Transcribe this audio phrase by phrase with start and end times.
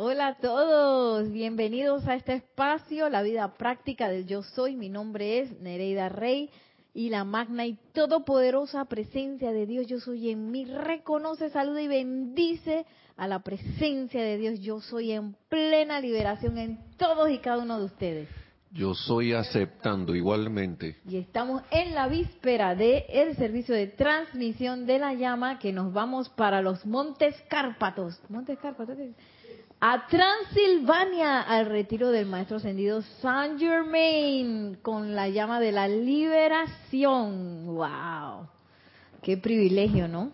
[0.00, 4.76] Hola a todos, bienvenidos a este espacio, la vida práctica del yo soy.
[4.76, 6.50] Mi nombre es Nereida Rey
[6.94, 11.88] y la magna y todopoderosa presencia de Dios yo soy en mí reconoce, saluda y
[11.88, 17.64] bendice a la presencia de Dios yo soy en plena liberación en todos y cada
[17.64, 18.28] uno de ustedes.
[18.70, 20.98] Yo soy aceptando igualmente.
[21.08, 25.92] Y estamos en la víspera de el servicio de transmisión de la llama que nos
[25.92, 28.20] vamos para los Montes Cárpatos.
[28.28, 28.96] Montes Cárpatos
[29.80, 37.66] a Transilvania al retiro del maestro ascendido Saint Germain con la llama de la liberación.
[37.66, 38.48] ¡Wow!
[39.22, 40.32] ¡Qué privilegio, ¿no?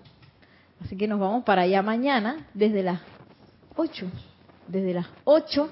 [0.83, 3.01] Así que nos vamos para allá mañana desde las
[3.77, 4.07] 8.
[4.69, 5.71] Desde las 8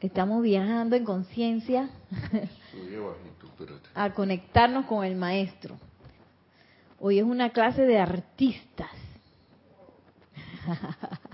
[0.00, 1.88] estamos viajando en conciencia
[3.94, 5.78] a conectarnos con el maestro.
[6.98, 8.90] Hoy es una clase de artistas.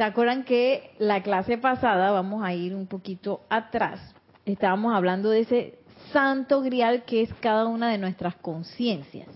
[0.00, 4.00] ¿Se acuerdan que la clase pasada, vamos a ir un poquito atrás,
[4.46, 5.74] estábamos hablando de ese
[6.10, 9.28] santo grial que es cada una de nuestras conciencias?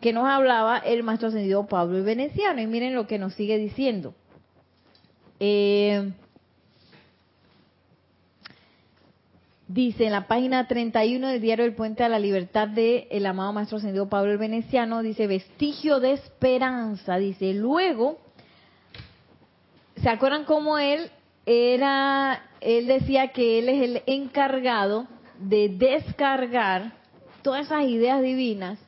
[0.00, 2.62] Que nos hablaba el maestro ascendido Pablo el Veneciano.
[2.62, 4.14] Y miren lo que nos sigue diciendo.
[5.38, 6.14] Eh,
[9.68, 13.52] dice en la página 31 del diario El Puente a la Libertad de el amado
[13.52, 18.24] maestro ascendido Pablo el Veneciano, dice vestigio de esperanza, dice, luego
[20.04, 21.10] ¿Se acuerdan cómo él
[21.46, 25.06] era, él decía que él es el encargado
[25.38, 26.92] de descargar
[27.40, 28.78] todas esas ideas divinas,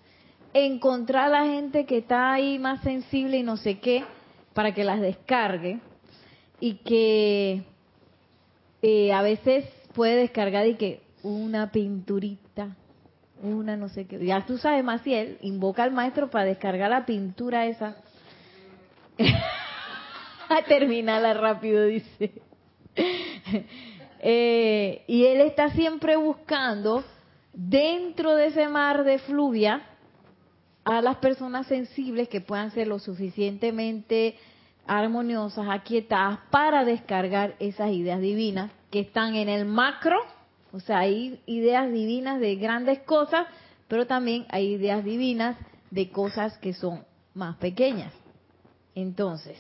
[0.53, 4.05] encontrar a la gente que está ahí más sensible y no sé qué,
[4.53, 5.81] para que las descargue,
[6.61, 7.63] y que
[8.83, 12.77] eh, a veces puede descargar y que una pinturita,
[13.43, 17.65] una no sé qué, ya tú sabes él invoca al maestro para descargar la pintura
[17.65, 17.97] esa.
[20.69, 22.33] terminala rápido, dice.
[24.29, 27.05] Eh, y él está siempre buscando
[27.53, 29.83] dentro de ese mar de fluvia
[30.85, 34.37] a las personas sensibles que puedan ser lo suficientemente
[34.87, 40.19] armoniosas, aquietadas para descargar esas ideas divinas que están en el macro,
[40.73, 43.47] o sea, hay ideas divinas de grandes cosas,
[43.87, 45.57] pero también hay ideas divinas
[45.91, 47.05] de cosas que son
[47.35, 48.13] más pequeñas.
[48.95, 49.57] Entonces,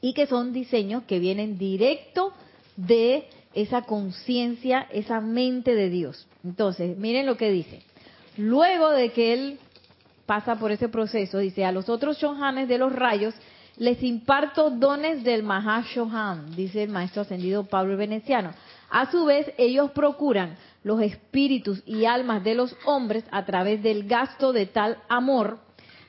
[0.00, 2.32] y que son diseños que vienen directo
[2.76, 6.26] de esa conciencia, esa mente de Dios.
[6.44, 7.82] Entonces, miren lo que dice.
[8.36, 9.58] Luego de que él
[10.26, 13.34] pasa por ese proceso, dice, a los otros shohanes de los rayos
[13.76, 18.52] les imparto dones del Mahashohan, dice el maestro ascendido Pablo Veneciano.
[18.90, 24.06] A su vez, ellos procuran los espíritus y almas de los hombres a través del
[24.06, 25.58] gasto de tal amor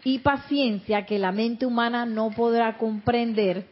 [0.03, 3.67] y paciencia que la mente humana no podrá comprender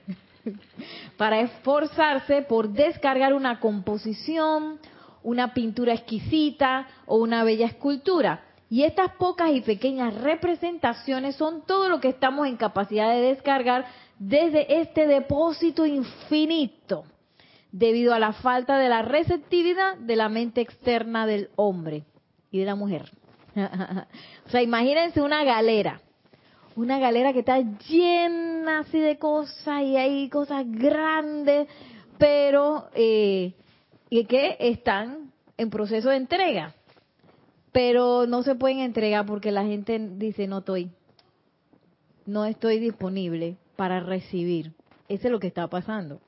[1.17, 4.79] para esforzarse por descargar una composición,
[5.23, 8.43] una pintura exquisita o una bella escultura.
[8.69, 13.85] Y estas pocas y pequeñas representaciones son todo lo que estamos en capacidad de descargar
[14.19, 17.05] desde este depósito infinito,
[17.71, 22.03] debido a la falta de la receptividad de la mente externa del hombre
[22.51, 23.09] y de la mujer.
[24.45, 25.99] o sea, imagínense una galera
[26.79, 31.67] una galera que está llena así de cosas y hay cosas grandes,
[32.17, 33.53] pero eh,
[34.09, 36.73] y que están en proceso de entrega,
[37.73, 40.89] pero no se pueden entregar porque la gente dice no estoy,
[42.25, 44.71] no estoy disponible para recibir.
[45.09, 46.21] Eso es lo que está pasando.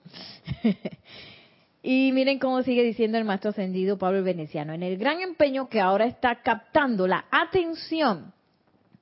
[1.84, 4.74] y miren cómo sigue diciendo el maestro ascendido Pablo el Veneciano.
[4.74, 8.34] En el gran empeño que ahora está captando la atención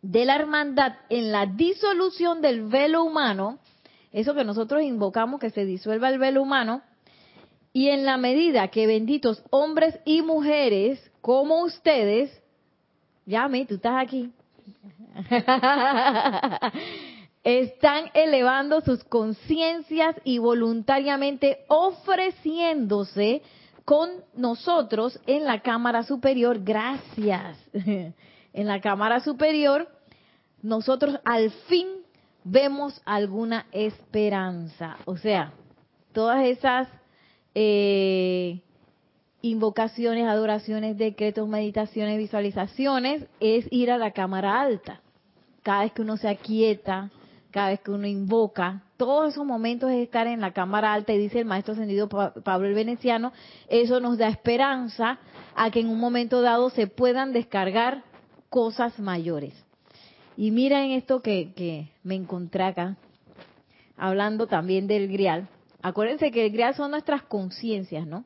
[0.01, 3.59] de la hermandad en la disolución del velo humano,
[4.11, 6.81] eso que nosotros invocamos que se disuelva el velo humano,
[7.73, 12.31] y en la medida que benditos hombres y mujeres como ustedes,
[13.25, 14.31] llame, tú estás aquí,
[17.43, 23.41] están elevando sus conciencias y voluntariamente ofreciéndose
[23.85, 26.63] con nosotros en la cámara superior.
[26.63, 27.57] Gracias
[28.53, 29.87] en la cámara superior,
[30.61, 31.87] nosotros al fin
[32.43, 34.97] vemos alguna esperanza.
[35.05, 35.53] O sea,
[36.13, 36.87] todas esas
[37.55, 38.61] eh,
[39.41, 45.01] invocaciones, adoraciones, decretos, meditaciones, visualizaciones, es ir a la cámara alta.
[45.63, 47.09] Cada vez que uno se aquieta,
[47.51, 51.17] cada vez que uno invoca, todos esos momentos es estar en la cámara alta y
[51.17, 53.31] dice el maestro ascendido Pablo el Veneciano,
[53.69, 55.19] eso nos da esperanza
[55.55, 58.03] a que en un momento dado se puedan descargar
[58.49, 59.53] cosas mayores.
[60.35, 62.97] Y miren esto que, que me encontré acá.
[63.97, 65.47] hablando también del grial.
[65.81, 68.23] Acuérdense que el grial son nuestras conciencias, ¿no?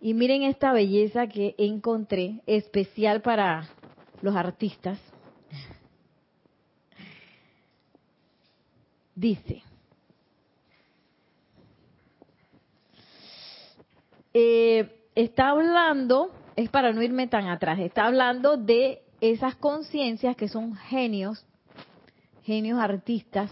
[0.00, 3.68] Y miren esta belleza que encontré, especial para
[4.22, 4.98] los artistas.
[9.14, 9.62] Dice,
[14.32, 20.48] eh, está hablando, es para no irme tan atrás, está hablando de esas conciencias que
[20.48, 21.46] son genios,
[22.42, 23.48] genios artistas,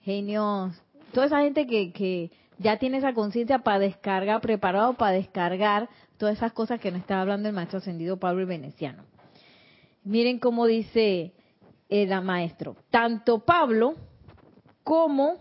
[0.00, 0.72] genios,
[1.12, 6.38] toda esa gente que, que ya tiene esa conciencia para descargar, preparado para descargar todas
[6.38, 9.04] esas cosas que nos está hablando el maestro ascendido Pablo el Veneciano.
[10.04, 11.34] Miren cómo dice
[11.90, 13.94] el maestro, tanto Pablo
[14.84, 15.36] como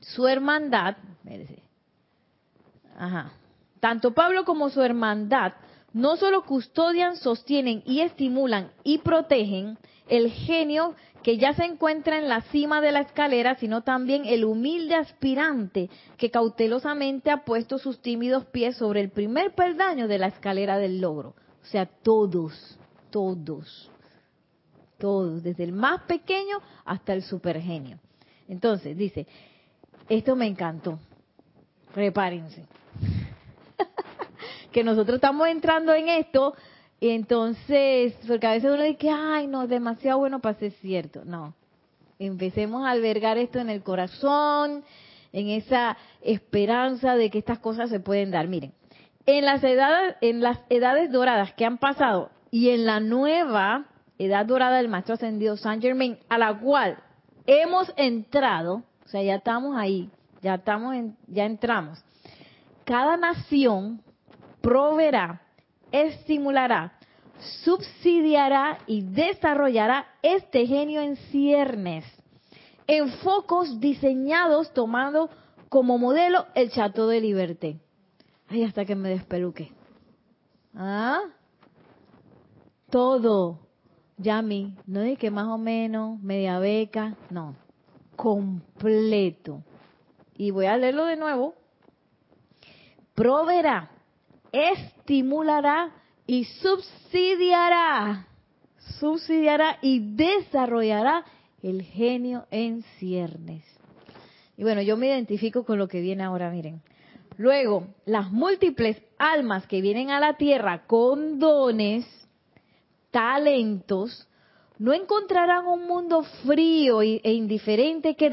[0.00, 0.96] su hermandad,
[2.96, 3.32] ajá,
[3.78, 5.52] tanto Pablo como su hermandad
[5.94, 12.28] no solo custodian, sostienen y estimulan y protegen el genio que ya se encuentra en
[12.28, 15.88] la cima de la escalera, sino también el humilde aspirante
[16.18, 21.00] que cautelosamente ha puesto sus tímidos pies sobre el primer peldaño de la escalera del
[21.00, 21.30] logro.
[21.62, 22.78] O sea, todos,
[23.10, 23.90] todos,
[24.98, 27.98] todos, desde el más pequeño hasta el supergenio.
[28.48, 29.26] Entonces, dice,
[30.08, 30.98] esto me encantó.
[31.94, 32.66] Prepárense.
[34.74, 36.54] que nosotros estamos entrando en esto
[36.98, 41.24] y entonces, porque a veces uno dice, ay, no, es demasiado bueno para ser cierto.
[41.24, 41.54] No,
[42.18, 44.82] empecemos a albergar esto en el corazón,
[45.32, 48.48] en esa esperanza de que estas cosas se pueden dar.
[48.48, 48.72] Miren,
[49.26, 53.86] en las edades, en las edades doradas que han pasado y en la nueva
[54.18, 56.98] edad dorada del Maestro Ascendido San Germain, a la cual
[57.46, 60.10] hemos entrado, o sea, ya estamos ahí,
[60.42, 62.04] ya estamos en, ya entramos.
[62.84, 64.02] Cada nación
[64.64, 65.42] proveerá
[65.92, 66.94] estimulará,
[67.62, 72.04] subsidiará y desarrollará este genio en ciernes,
[72.86, 75.28] en focos diseñados tomando
[75.68, 77.78] como modelo el Chateau de Liberté.
[78.48, 79.70] Ay, hasta que me despeluque.
[80.74, 81.20] ¿Ah?
[82.90, 83.60] Todo.
[84.16, 87.54] Yami, no es que más o menos, media beca, no.
[88.16, 89.62] Completo.
[90.36, 91.54] Y voy a leerlo de nuevo.
[93.14, 93.93] Proveerá
[94.54, 95.90] estimulará
[96.26, 98.28] y subsidiará,
[99.00, 101.24] subsidiará y desarrollará
[101.62, 103.64] el genio en ciernes.
[104.56, 106.82] Y bueno, yo me identifico con lo que viene ahora, miren.
[107.36, 112.06] Luego, las múltiples almas que vienen a la tierra con dones,
[113.10, 114.28] talentos,
[114.78, 118.30] no encontrarán un mundo frío e indiferente que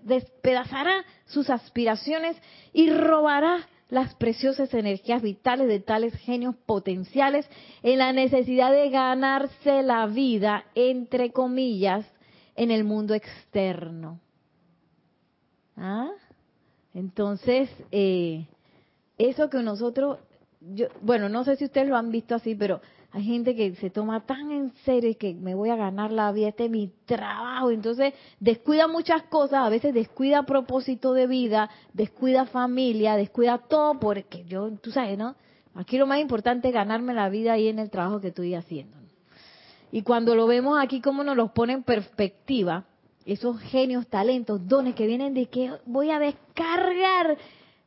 [0.00, 2.36] despedazará sus aspiraciones
[2.72, 7.48] y robará las preciosas energías vitales de tales genios potenciales
[7.82, 12.06] en la necesidad de ganarse la vida, entre comillas,
[12.54, 14.20] en el mundo externo.
[15.76, 16.10] ¿Ah?
[16.92, 18.46] Entonces, eh,
[19.16, 20.18] eso que nosotros,
[20.60, 23.88] yo, bueno, no sé si ustedes lo han visto así, pero hay gente que se
[23.88, 26.92] toma tan en serio y que me voy a ganar la vida, este es mi
[27.06, 27.70] trabajo.
[27.70, 34.44] Entonces descuida muchas cosas, a veces descuida propósito de vida, descuida familia, descuida todo, porque
[34.44, 35.36] yo, tú sabes, ¿no?
[35.74, 38.98] Aquí lo más importante es ganarme la vida ahí en el trabajo que estoy haciendo.
[39.90, 42.84] Y cuando lo vemos aquí, como nos los pone en perspectiva,
[43.24, 47.38] esos genios, talentos, dones que vienen de que voy a descargar,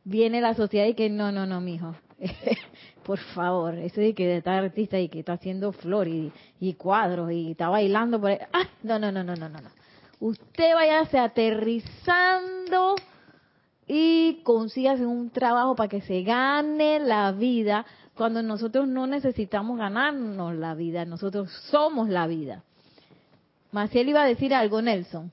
[0.03, 1.95] viene la sociedad y que no, no, no, mijo.
[3.03, 6.31] Por favor, eso de que está artista y que está haciendo flor y,
[6.77, 8.37] cuadros y está bailando por ahí.
[8.53, 8.67] ¡Ah!
[8.83, 9.59] No, no, no, no, no, no.
[10.19, 12.95] Usted váyase aterrizando
[13.87, 20.53] y consígase un trabajo para que se gane la vida cuando nosotros no necesitamos ganarnos
[20.55, 22.63] la vida, nosotros somos la vida.
[23.71, 25.31] Maciel iba a decir algo, Nelson.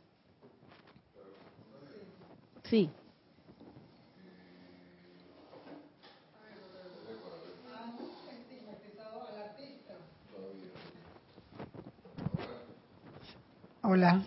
[2.64, 2.88] Sí.
[13.90, 14.20] Hola.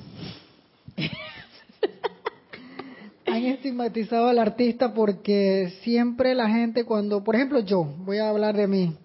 [3.28, 8.58] Han estigmatizado al artista porque siempre la gente cuando, por ejemplo yo, voy a hablar
[8.58, 8.96] de mí.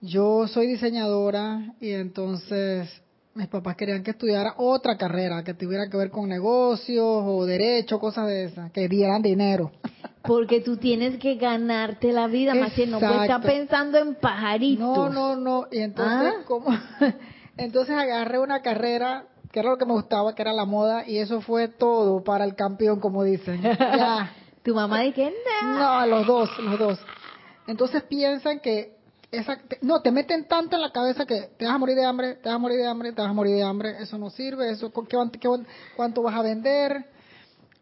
[0.00, 2.88] Yo soy diseñadora y entonces
[3.34, 7.98] mis papás querían que estudiara otra carrera que tuviera que ver con negocios o derecho,
[7.98, 9.72] cosas de esas, que dieran dinero.
[10.22, 14.86] Porque tú tienes que ganarte la vida, más que no puedes estar pensando en pajaritos.
[14.86, 15.66] No, no, no.
[15.72, 16.44] Y entonces, ¿Ah?
[16.46, 16.68] ¿cómo?
[17.56, 21.18] entonces agarré una carrera que era lo que me gustaba, que era la moda, y
[21.18, 23.60] eso fue todo para el campeón, como dicen.
[23.80, 24.32] Ya.
[24.62, 25.32] ¿Tu mamá de qué?
[25.62, 26.98] No, los dos, los dos.
[27.66, 28.94] Entonces piensan que
[29.30, 32.34] esa, no, te meten tanto en la cabeza que te vas a morir de hambre,
[32.34, 34.70] te vas a morir de hambre, te vas a morir de hambre, eso no sirve,
[34.70, 35.48] eso ¿qué, qué,
[35.96, 37.06] cuánto vas a vender,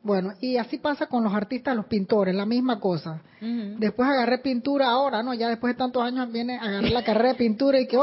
[0.02, 3.22] Bueno, y así pasa con los artistas, los pintores, la misma cosa.
[3.40, 5.34] Después agarré pintura ahora, ¿no?
[5.34, 7.96] Ya después de tantos años viene a agarrar la carrera de pintura y que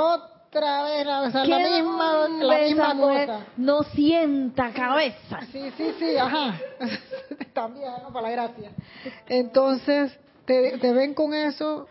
[0.56, 3.46] otra vez, o sea, la ¿Qué misma, la misma cosa.
[3.58, 5.40] No sienta cabeza.
[5.52, 6.60] Sí, sí, sí, ajá.
[7.54, 8.14] También, ¿no?
[8.14, 8.72] Para la gracia.
[9.28, 11.88] Entonces, te, te ven con eso.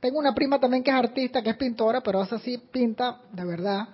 [0.00, 3.44] Tengo una prima también que es artista, que es pintora, pero esa sí pinta de
[3.44, 3.88] verdad.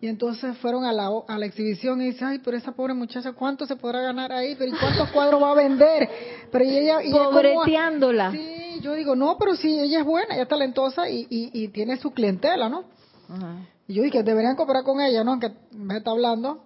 [0.00, 3.32] Y entonces fueron a la, a la exhibición y dice, ay, pero esa pobre muchacha,
[3.32, 4.54] ¿cuánto se podrá ganar ahí?
[4.56, 6.08] Pero ¿y cuántos cuadros va a vender?
[6.52, 7.02] Pero y ella...
[7.02, 8.30] Y ella como- Pobreteándola.
[8.30, 11.68] Sí, yo digo, no, pero sí, ella es buena, ella es talentosa y, y, y
[11.68, 12.84] tiene su clientela, ¿no?
[13.28, 13.56] Ajá.
[13.86, 15.38] Y yo dije, deberían cooperar con ella, ¿no?
[15.38, 16.64] Que me está hablando.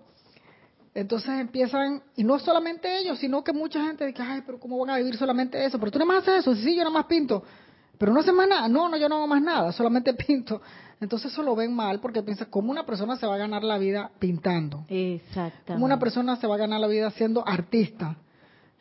[0.94, 4.90] Entonces empiezan, y no solamente ellos, sino que mucha gente dice, ay, pero ¿cómo van
[4.90, 5.78] a vivir solamente eso?
[5.78, 7.42] Pero tú nada más haces eso, sí, yo nada más pinto.
[7.96, 10.60] Pero no haces más nada, no, no, yo no hago más nada, solamente pinto.
[11.00, 13.78] Entonces eso lo ven mal porque piensan, ¿cómo una persona se va a ganar la
[13.78, 14.84] vida pintando?
[14.88, 15.72] Exactamente.
[15.72, 18.16] ¿Cómo una persona se va a ganar la vida siendo artista?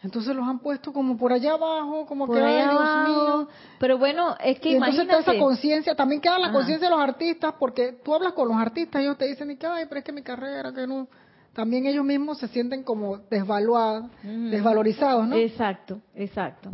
[0.04, 3.10] Entonces los han puesto como por allá abajo, como Por que, ay, allá Dios abajo.
[3.10, 3.48] mío.
[3.80, 5.32] Pero bueno, es que Y entonces toda imagínate.
[5.32, 9.02] esa conciencia, también queda la conciencia de los artistas, porque tú hablas con los artistas,
[9.02, 11.08] ellos te dicen, y que, ay, pero es que mi carrera, que no.
[11.54, 14.50] También ellos mismos se sienten como desvaluados, Ujú.
[14.50, 15.36] desvalorizados, ¿no?
[15.36, 16.72] Exacto, exacto.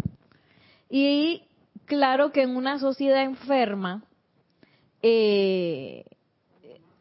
[0.89, 1.43] Y
[1.85, 4.03] claro que en una sociedad enferma,
[5.01, 6.05] eh,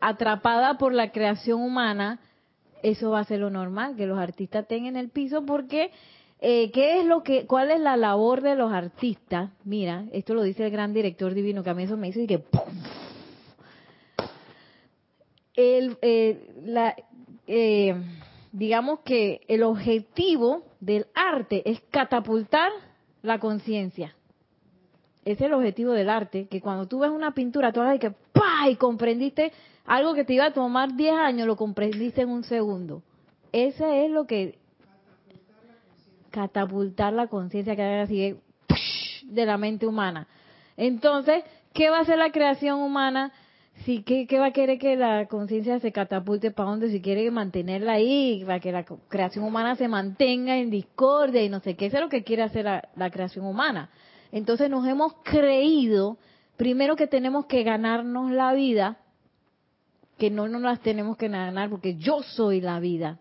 [0.00, 2.18] atrapada por la creación humana,
[2.82, 5.90] eso va a ser lo normal, que los artistas estén en el piso, porque
[6.40, 9.50] eh, ¿qué es lo que, cuál es la labor de los artistas?
[9.64, 12.26] Mira, esto lo dice el gran director divino, que a mí eso me hizo y
[12.26, 12.44] que
[15.54, 16.94] el, eh, la,
[17.46, 17.94] eh,
[18.52, 22.70] digamos que el objetivo del arte es catapultar
[23.22, 24.14] la conciencia.
[25.24, 28.10] Ese es el objetivo del arte, que cuando tú ves una pintura, tú a que
[28.10, 28.68] ¡pah!
[28.70, 29.52] y comprendiste
[29.84, 33.02] algo que te iba a tomar 10 años, lo comprendiste en un segundo.
[33.52, 34.58] Ese es lo que
[36.36, 38.36] catapultar la conciencia que haga así
[39.24, 40.28] de, la mente humana.
[40.76, 43.32] Entonces, ¿qué va a hacer la creación humana?
[43.86, 46.90] Si, ¿qué, qué va a querer que la conciencia se catapulte para dónde?
[46.90, 51.60] Si quiere mantenerla ahí, para que la creación humana se mantenga en discordia y no
[51.60, 51.86] sé qué.
[51.86, 53.88] Eso es lo que quiere hacer la, la creación humana.
[54.30, 56.18] Entonces nos hemos creído,
[56.58, 58.98] primero que tenemos que ganarnos la vida,
[60.18, 63.20] que no nos las tenemos que ganar porque yo soy la vida.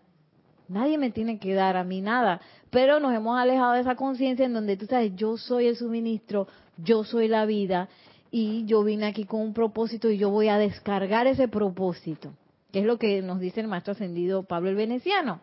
[0.68, 2.40] Nadie me tiene que dar a mí nada.
[2.76, 6.46] Pero nos hemos alejado de esa conciencia en donde tú sabes, yo soy el suministro,
[6.76, 7.88] yo soy la vida
[8.30, 12.34] y yo vine aquí con un propósito y yo voy a descargar ese propósito.
[12.70, 15.40] Que es lo que nos dice el maestro ascendido Pablo el Veneciano.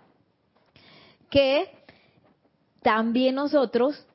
[1.31, 1.71] Que
[2.83, 4.05] también nosotros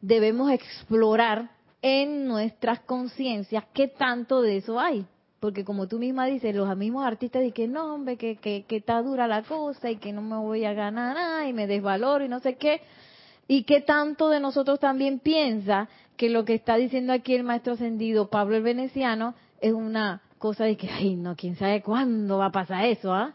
[0.00, 5.06] debemos explorar en nuestras conciencias qué tanto de eso hay.
[5.44, 9.02] Porque como tú misma dices, los mismos artistas dicen que no, hombre, que, que, está
[9.02, 12.28] dura la cosa y que no me voy a ganar nada y me desvaloro y
[12.30, 12.80] no sé qué.
[13.46, 17.74] Y qué tanto de nosotros también piensa que lo que está diciendo aquí el maestro
[17.74, 22.46] ascendido Pablo el Veneciano es una cosa de que, ay, no, quién sabe cuándo va
[22.46, 23.34] a pasar eso, ¿ah?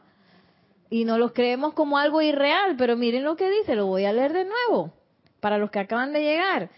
[0.89, 4.13] Y no los creemos como algo irreal, pero miren lo que dice, lo voy a
[4.13, 4.91] leer de nuevo,
[5.41, 6.71] para los que acaban de llegar.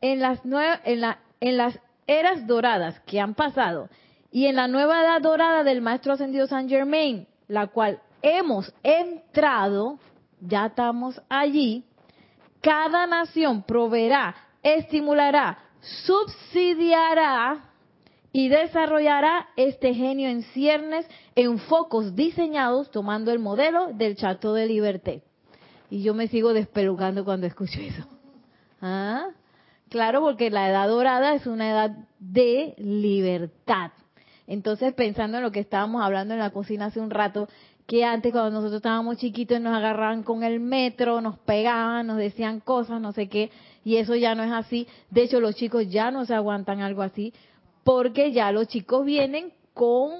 [0.00, 1.76] En las, nue- en la, en las
[2.06, 3.88] eras doradas que han pasado
[4.36, 9.98] y en la nueva edad dorada del Maestro Ascendido San Germain, la cual hemos entrado,
[10.42, 11.84] ya estamos allí,
[12.60, 17.70] cada nación proveerá, estimulará, subsidiará
[18.30, 24.66] y desarrollará este genio en ciernes en focos diseñados tomando el modelo del Chateau de
[24.66, 25.22] Liberté.
[25.88, 28.06] Y yo me sigo despelucando cuando escucho eso.
[28.82, 29.28] ¿Ah?
[29.88, 33.92] Claro, porque la edad dorada es una edad de libertad.
[34.46, 37.48] Entonces, pensando en lo que estábamos hablando en la cocina hace un rato,
[37.86, 42.60] que antes cuando nosotros estábamos chiquitos nos agarraban con el metro, nos pegaban, nos decían
[42.60, 43.50] cosas, no sé qué,
[43.84, 44.88] y eso ya no es así.
[45.10, 47.32] De hecho, los chicos ya no se aguantan algo así,
[47.84, 50.10] porque ya los chicos vienen con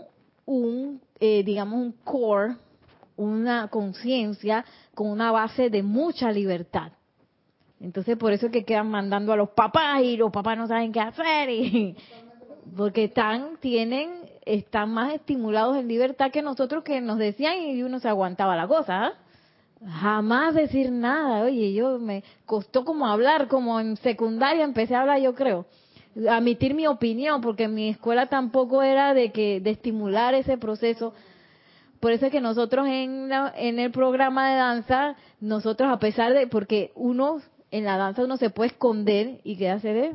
[0.44, 2.56] un, eh, digamos, un core,
[3.16, 4.64] una conciencia,
[4.94, 6.92] con una base de mucha libertad.
[7.80, 10.92] Entonces, por eso es que quedan mandando a los papás y los papás no saben
[10.92, 11.96] qué hacer y
[12.76, 14.10] porque están tienen
[14.44, 18.66] están más estimulados en libertad que nosotros que nos decían y uno se aguantaba la
[18.68, 19.06] cosa.
[19.06, 19.12] ¿ah?
[20.00, 21.42] Jamás decir nada.
[21.44, 25.66] Oye, yo me costó como hablar, como en secundaria empecé a hablar, yo creo.
[26.30, 31.12] Admitir mi opinión, porque en mi escuela tampoco era de que de estimular ese proceso.
[32.00, 36.32] Por eso es que nosotros en, la- en el programa de danza, nosotros a pesar
[36.34, 40.14] de, porque uno, en la danza uno se puede esconder y qué hace de,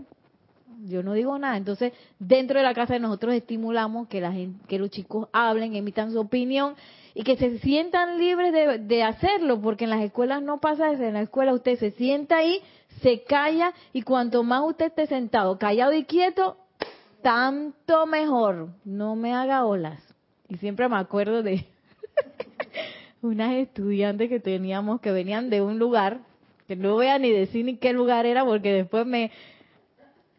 [0.86, 1.58] yo no digo nada.
[1.58, 4.34] Entonces, dentro de la casa nosotros estimulamos que la
[4.68, 6.76] que los chicos hablen, emitan su opinión
[7.14, 11.04] y que se sientan libres de, de hacerlo, porque en las escuelas no pasa eso,
[11.04, 12.62] en la escuela usted se sienta ahí,
[13.02, 16.58] se calla y cuanto más usted esté sentado, callado y quieto,
[17.22, 20.02] tanto mejor, no me haga olas.
[20.48, 21.66] Y siempre me acuerdo de
[23.22, 26.20] unas estudiantes que teníamos que venían de un lugar,
[26.68, 29.32] que no voy a ni decir ni qué lugar era porque después me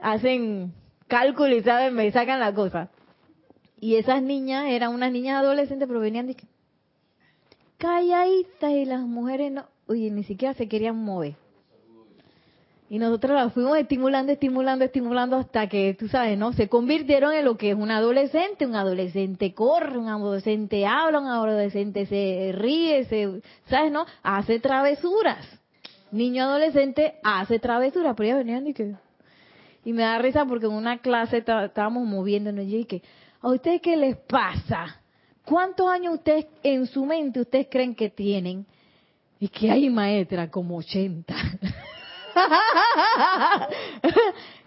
[0.02, 0.75] hacen
[1.09, 2.90] cálculo y saben, me sacan la cosa.
[3.80, 6.37] Y esas niñas eran unas niñas adolescentes, pero venían de
[7.78, 11.35] calladitas y las mujeres no, oye, ni siquiera se querían mover.
[12.88, 16.52] Y nosotros las fuimos estimulando, estimulando, estimulando hasta que, tú sabes, ¿no?
[16.52, 18.66] Se convirtieron en lo que es un adolescente.
[18.66, 24.04] Un adolescente corre, un adolescente habla, un adolescente se ríe, se, ¿sabes, no?
[24.23, 25.38] Hace travesuras.
[26.11, 28.94] Niño adolescente hace travesuras, pero ya venían y que...
[29.85, 33.03] Y me da risa porque en una clase estábamos moviéndonos y que,
[33.41, 35.03] ¿a ustedes qué les pasa?
[35.45, 38.65] ¿Cuántos años ustedes en su mente ustedes creen que tienen?
[39.41, 41.35] Y que hay maestra como 80.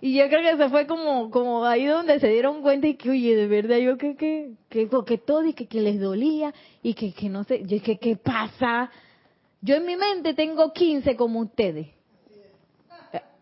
[0.02, 3.10] y yo creo que se fue como como ahí donde se dieron cuenta y que
[3.10, 4.16] oye de verdad yo que,
[4.70, 6.54] que todo y que, que les dolía
[6.84, 8.92] y que, que no sé yo que qué pasa
[9.62, 11.88] yo en mi mente tengo 15 como ustedes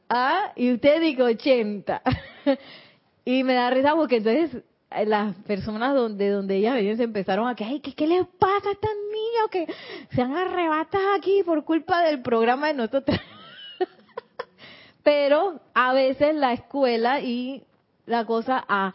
[0.09, 2.01] ah y usted dijo 80
[3.25, 7.47] y me da risa porque entonces eh, las personas donde donde ellas venían se empezaron
[7.47, 9.73] a que ay ¿qué, qué les pasa a estas niñas que
[10.15, 13.17] se han arrebatado aquí por culpa del programa de nosotros
[15.03, 17.63] pero a veces la escuela y
[18.05, 18.93] la cosa a,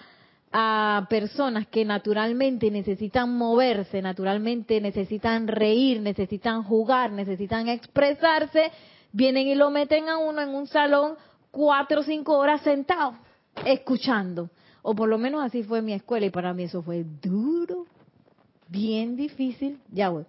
[0.52, 8.70] a personas que naturalmente necesitan moverse, naturalmente necesitan reír, necesitan jugar, necesitan expresarse,
[9.12, 11.16] vienen y lo meten a uno en un salón
[11.50, 13.14] cuatro o cinco horas sentado,
[13.64, 14.50] escuchando.
[14.82, 17.86] O por lo menos así fue mi escuela y para mí eso fue duro,
[18.68, 20.24] bien difícil, ya voy.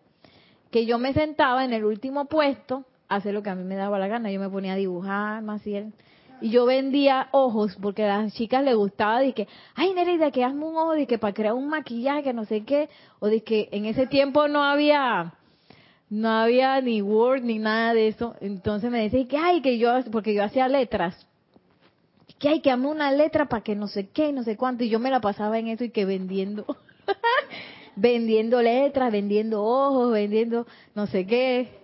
[0.71, 3.99] Que yo me sentaba en el último puesto hacer lo que a mí me daba
[3.99, 4.31] la gana.
[4.31, 5.93] Yo me ponía a dibujar, bien.
[6.41, 10.45] Y yo vendía ojos, porque a las chicas les gustaba, de que, ay Nereida, que
[10.45, 12.87] hazme un ojo, de que para crear un maquillaje, que no sé qué,
[13.19, 15.33] o de que en ese tiempo no había,
[16.09, 18.35] no había ni Word ni nada de eso.
[18.41, 21.27] Entonces me decía que, ay, que yo, porque yo hacía letras,
[22.39, 24.89] que hay que hazme una letra para que no sé qué, no sé cuánto, y
[24.89, 26.65] yo me la pasaba en eso y que vendiendo,
[27.95, 31.79] vendiendo letras, vendiendo ojos, vendiendo no sé qué,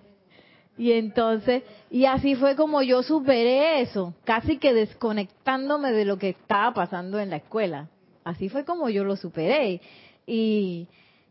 [0.78, 6.30] y entonces, y así fue como yo superé eso, casi que desconectándome de lo que
[6.30, 7.88] estaba pasando en la escuela.
[8.26, 9.80] Así fue como yo lo superé.
[10.28, 10.88] Y,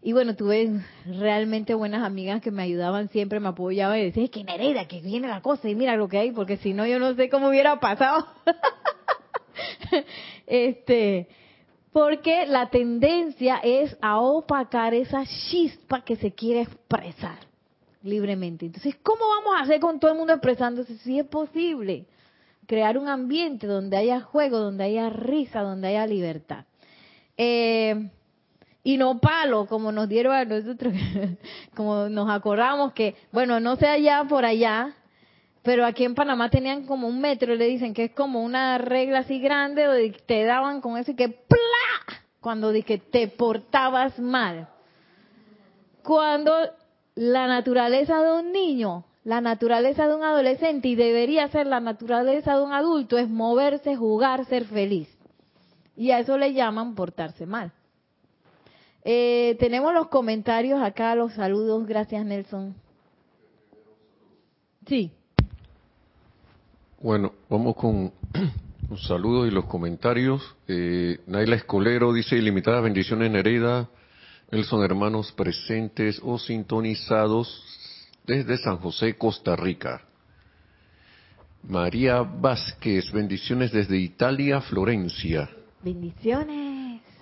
[0.06, 4.44] y bueno, tuve realmente buenas amigas que me ayudaban siempre, me apoyaban y decían, que
[4.44, 7.14] Nereida, que viene la cosa y mira lo que hay, porque si no yo no
[7.14, 8.26] sé cómo hubiera pasado.
[10.46, 11.26] este,
[11.90, 17.38] porque la tendencia es a opacar esa chispa que se quiere expresar
[18.02, 18.66] libremente.
[18.66, 20.98] Entonces, ¿cómo vamos a hacer con todo el mundo expresándose?
[20.98, 22.04] Si es posible
[22.66, 26.66] crear un ambiente donde haya juego, donde haya risa, donde haya libertad.
[27.38, 28.10] Eh,
[28.86, 30.92] y no palo, como nos dieron a nosotros,
[31.74, 34.94] como nos acordamos que, bueno, no sé allá por allá,
[35.62, 38.76] pero aquí en Panamá tenían como un metro, y le dicen que es como una
[38.76, 42.22] regla así grande, donde te daban con eso y que ¡plá!
[42.40, 44.68] Cuando dije te portabas mal.
[46.02, 46.54] Cuando
[47.14, 52.58] la naturaleza de un niño, la naturaleza de un adolescente y debería ser la naturaleza
[52.58, 55.08] de un adulto es moverse, jugar, ser feliz.
[55.96, 57.72] Y a eso le llaman portarse mal.
[59.04, 61.86] Eh, tenemos los comentarios acá, los saludos.
[61.86, 62.74] Gracias, Nelson.
[64.86, 65.12] Sí.
[67.00, 68.12] Bueno, vamos con
[68.90, 70.56] los saludos y los comentarios.
[70.66, 73.88] Eh, Naila Escolero dice, ilimitadas bendiciones Nereida,
[74.62, 77.62] son hermanos presentes o sintonizados
[78.26, 80.02] desde San José, Costa Rica.
[81.62, 85.50] María Vázquez, bendiciones desde Italia, Florencia.
[85.82, 86.63] Bendiciones.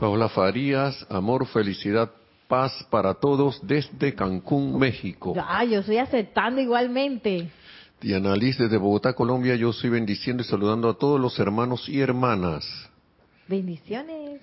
[0.03, 2.11] Paola Farías, amor, felicidad,
[2.49, 5.33] paz para todos desde Cancún, México.
[5.39, 7.49] Ah, yo estoy aceptando igualmente.
[8.01, 12.01] Diana Liz desde Bogotá, Colombia, yo estoy bendiciendo y saludando a todos los hermanos y
[12.01, 12.65] hermanas.
[13.47, 14.41] Bendiciones.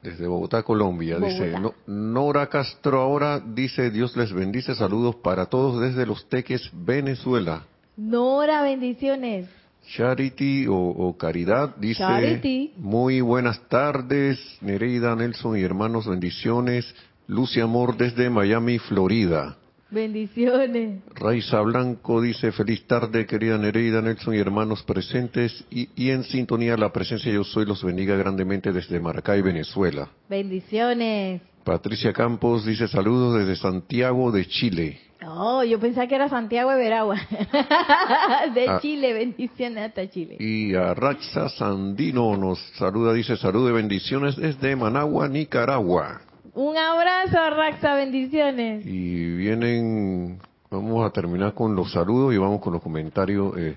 [0.00, 1.52] Desde Bogotá, Colombia, dice
[1.86, 7.66] Nora Castro ahora dice Dios les bendice, saludos para todos desde Los Teques, Venezuela.
[7.98, 9.50] Nora, bendiciones.
[9.94, 16.94] Charity o, Caridad dice muy buenas tardes, Nereida, Nelson y hermanos, bendiciones.
[17.28, 19.56] Luz y amor desde Miami, Florida.
[19.90, 21.02] Bendiciones.
[21.14, 26.92] Raiza Blanco dice, feliz tarde, querida Nereida, Nelson y hermanos presentes y, en sintonía la
[26.92, 30.08] presencia yo soy, los bendiga grandemente desde Maracay, Venezuela.
[30.30, 31.42] Bendiciones.
[31.62, 34.98] Patricia Campos dice saludos desde Santiago de Chile.
[35.26, 37.16] Oh, yo pensaba que era Santiago de Veragua.
[38.54, 38.78] de ah.
[38.80, 40.36] Chile, bendiciones hasta Chile.
[40.40, 46.20] Y a Raxa Sandino nos saluda, dice saludos y bendiciones desde Managua, Nicaragua.
[46.54, 48.84] Un abrazo, Raxa, bendiciones.
[48.84, 50.38] Y vienen,
[50.70, 53.56] vamos a terminar con los saludos y vamos con los comentarios.
[53.56, 53.76] Eh,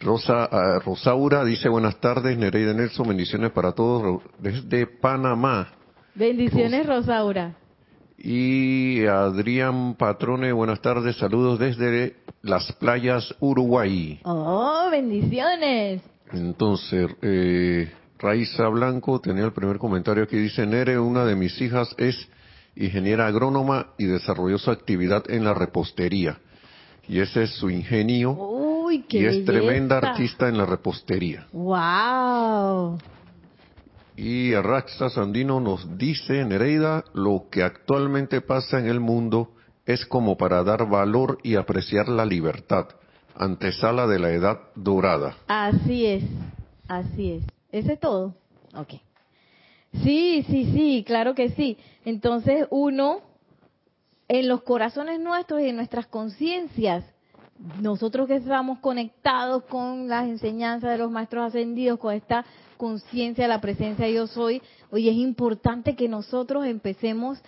[0.00, 5.68] Rosa, ah, Rosaura dice buenas tardes, Nereida Nelson, bendiciones para todos desde Panamá.
[6.14, 7.54] Bendiciones, Rosaura.
[8.18, 14.20] Y Adrián Patrone, buenas tardes, saludos desde las playas Uruguay.
[14.24, 16.02] Oh, bendiciones.
[16.32, 21.94] Entonces, eh, Raiza Blanco tenía el primer comentario aquí, dice, Nere, una de mis hijas
[21.98, 22.28] es
[22.74, 26.38] ingeniera agrónoma y desarrolló su actividad en la repostería.
[27.08, 28.32] Y ese es su ingenio.
[28.32, 31.46] Uy, qué y es tremenda artista en la repostería.
[31.52, 32.98] ¡Wow!
[34.16, 39.52] Y Arraxa Sandino nos dice, Nereida, lo que actualmente pasa en el mundo
[39.84, 42.86] es como para dar valor y apreciar la libertad,
[43.34, 45.36] antesala de la edad dorada.
[45.48, 46.24] Así es,
[46.88, 47.44] así es.
[47.70, 48.34] ¿Ese es todo?
[48.74, 48.94] Ok.
[50.02, 51.76] Sí, sí, sí, claro que sí.
[52.04, 53.20] Entonces uno,
[54.28, 57.04] en los corazones nuestros y en nuestras conciencias,
[57.80, 62.44] nosotros que estamos conectados con las enseñanzas de los maestros ascendidos, con esta
[62.76, 67.38] conciencia de la presencia yo soy, hoy es importante que nosotros empecemos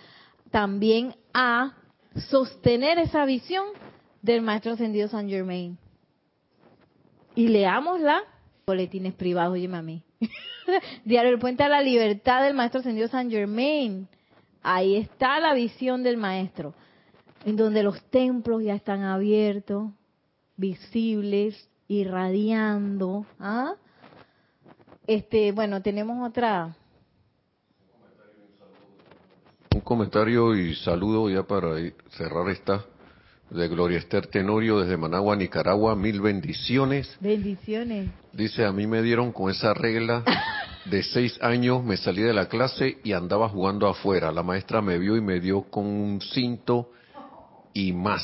[0.49, 1.75] también a
[2.29, 3.65] sostener esa visión
[4.21, 5.77] del maestro ascendido San Germain.
[7.35, 8.21] Y leámosla,
[8.65, 10.03] boletines privados, oye mami.
[11.05, 14.07] Diario El Puente a la Libertad del maestro ascendido San Germain.
[14.61, 16.73] Ahí está la visión del maestro,
[17.45, 19.91] en donde los templos ya están abiertos,
[20.59, 23.25] visibles, irradiando.
[23.39, 23.73] ¿ah?
[25.07, 26.75] Este, bueno, tenemos otra.
[29.73, 31.75] Un comentario y saludo ya para
[32.09, 32.85] cerrar esta
[33.49, 35.95] de Gloria Esther Tenorio desde Managua, Nicaragua.
[35.95, 37.17] Mil bendiciones.
[37.19, 38.09] Bendiciones.
[38.33, 40.23] Dice, a mí me dieron con esa regla
[40.85, 44.31] de seis años, me salí de la clase y andaba jugando afuera.
[44.31, 46.91] La maestra me vio y me dio con un cinto
[47.73, 48.23] y más.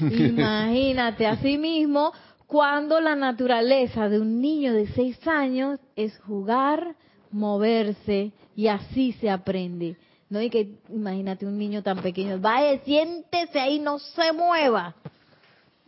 [0.00, 2.12] Imagínate, así mismo
[2.46, 6.94] cuando la naturaleza de un niño de seis años es jugar,
[7.30, 9.96] moverse y así se aprende.
[10.28, 14.94] No hay que, imagínate un niño tan pequeño, vaya, siéntese ahí, no se mueva.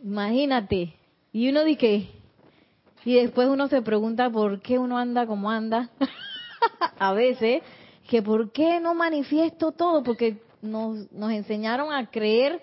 [0.03, 0.93] Imagínate.
[1.31, 2.09] Y uno dice,
[3.05, 5.89] y después uno se pregunta por qué uno anda como anda.
[6.99, 7.61] a veces,
[8.09, 12.61] que por qué no manifiesto todo, porque nos, nos enseñaron a creer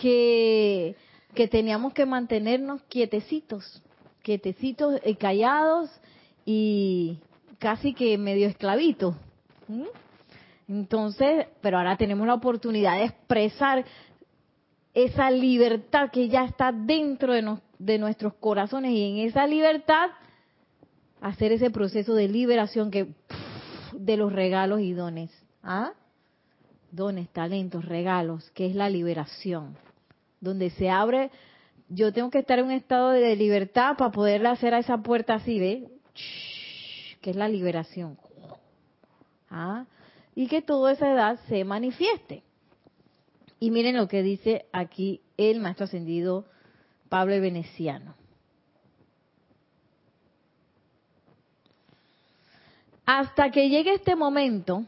[0.00, 0.96] que
[1.34, 3.82] que teníamos que mantenernos quietecitos,
[4.22, 5.90] quietecitos, y callados
[6.44, 7.18] y
[7.58, 9.14] casi que medio esclavitos.
[10.68, 13.84] Entonces, pero ahora tenemos la oportunidad de expresar
[14.92, 20.10] esa libertad que ya está dentro de, de nuestros corazones y en esa libertad
[21.20, 23.14] hacer ese proceso de liberación que
[23.92, 25.30] de los regalos y dones.
[25.62, 25.92] ¿Ah?
[26.90, 29.76] Dones, talentos, regalos, que es la liberación
[30.40, 31.30] donde se abre,
[31.88, 35.34] yo tengo que estar en un estado de libertad para poderle hacer a esa puerta
[35.34, 35.88] así, ¿ve?
[37.20, 38.18] Que es la liberación.
[39.50, 39.86] ¿Ah?
[40.34, 42.42] Y que toda esa edad se manifieste.
[43.58, 46.46] Y miren lo que dice aquí el maestro ascendido
[47.08, 48.14] Pablo Veneciano.
[53.04, 54.84] Hasta que llegue este momento,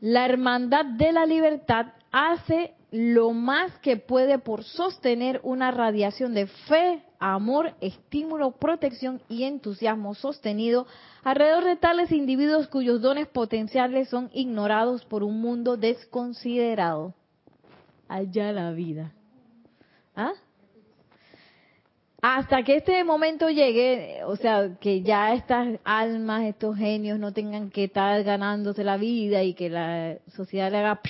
[0.00, 6.46] la hermandad de la libertad hace lo más que puede por sostener una radiación de
[6.46, 10.86] fe, amor, estímulo, protección y entusiasmo sostenido
[11.22, 17.12] alrededor de tales individuos cuyos dones potenciales son ignorados por un mundo desconsiderado.
[18.08, 19.12] Allá la vida.
[20.14, 20.32] ¿Ah?
[22.22, 27.68] Hasta que este momento llegue, o sea, que ya estas almas, estos genios no tengan
[27.68, 31.02] que estar ganándose la vida y que la sociedad le haga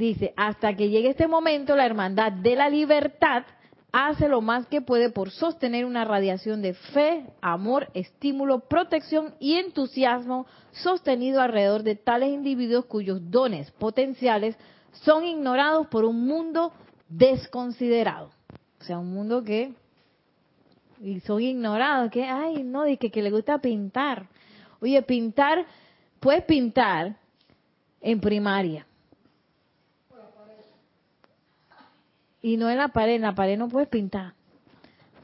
[0.00, 3.42] Dice, hasta que llegue este momento, la hermandad de la libertad
[3.92, 9.56] hace lo más que puede por sostener una radiación de fe, amor, estímulo, protección y
[9.56, 14.56] entusiasmo sostenido alrededor de tales individuos cuyos dones potenciales
[14.92, 16.72] son ignorados por un mundo
[17.10, 18.30] desconsiderado.
[18.80, 19.74] O sea, un mundo que
[21.02, 24.30] y son ignorados, que, ay, no, de que, que le gusta pintar.
[24.80, 25.66] Oye, pintar,
[26.20, 27.16] puedes pintar
[28.00, 28.86] en primaria,
[32.42, 34.34] Y no en la pared, en la pared no puedes pintar.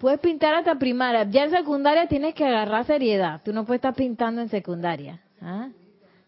[0.00, 1.24] Puedes pintar hasta primaria.
[1.24, 3.40] Ya en secundaria tienes que agarrar seriedad.
[3.44, 5.20] Tú no puedes estar pintando en secundaria.
[5.40, 5.70] ¿ah?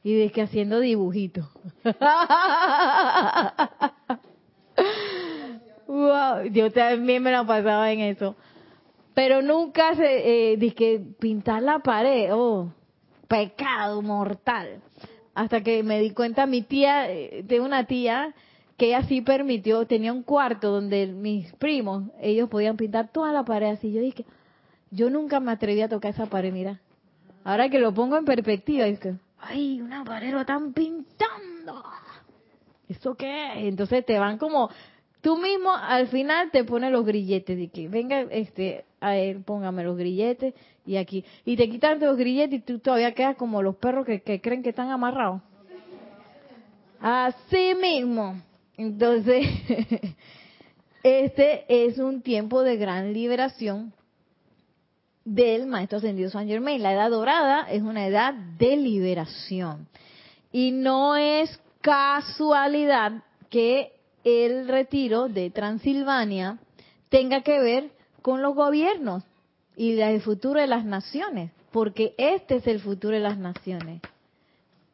[0.03, 1.46] Y de que haciendo dibujitos.
[5.87, 8.35] wow, yo también me la pasaba en eso.
[9.12, 12.72] Pero nunca se, eh, pintar la pared, oh,
[13.27, 14.81] pecado mortal.
[15.35, 18.35] Hasta que me di cuenta, mi tía, eh, tengo una tía
[18.78, 23.44] que ella sí permitió, tenía un cuarto donde mis primos, ellos podían pintar toda la
[23.44, 23.92] pared así.
[23.92, 24.24] Yo dije,
[24.92, 26.80] yo nunca me atreví a tocar esa pared, mira.
[27.42, 29.00] Ahora que lo pongo en perspectiva, es
[29.40, 31.82] ay, una pared lo están pintando.
[32.88, 33.64] ¿Eso qué es?
[33.64, 34.70] Entonces te van como,
[35.22, 39.84] tú mismo al final te pones los grilletes de que venga este a él póngame
[39.84, 40.54] los grilletes
[40.86, 44.22] y aquí y te quitan los grilletes y tú todavía quedas como los perros que,
[44.22, 45.40] que creen que están amarrados
[47.00, 48.40] así mismo
[48.78, 49.44] entonces,
[51.02, 53.92] este es un tiempo de gran liberación
[55.24, 56.80] del Maestro Ascendido San Germain.
[56.80, 59.88] La edad dorada es una edad de liberación.
[60.52, 66.58] Y no es casualidad que el retiro de Transilvania
[67.08, 67.90] tenga que ver
[68.22, 69.24] con los gobiernos
[69.76, 74.02] y el futuro de las naciones, porque este es el futuro de las naciones.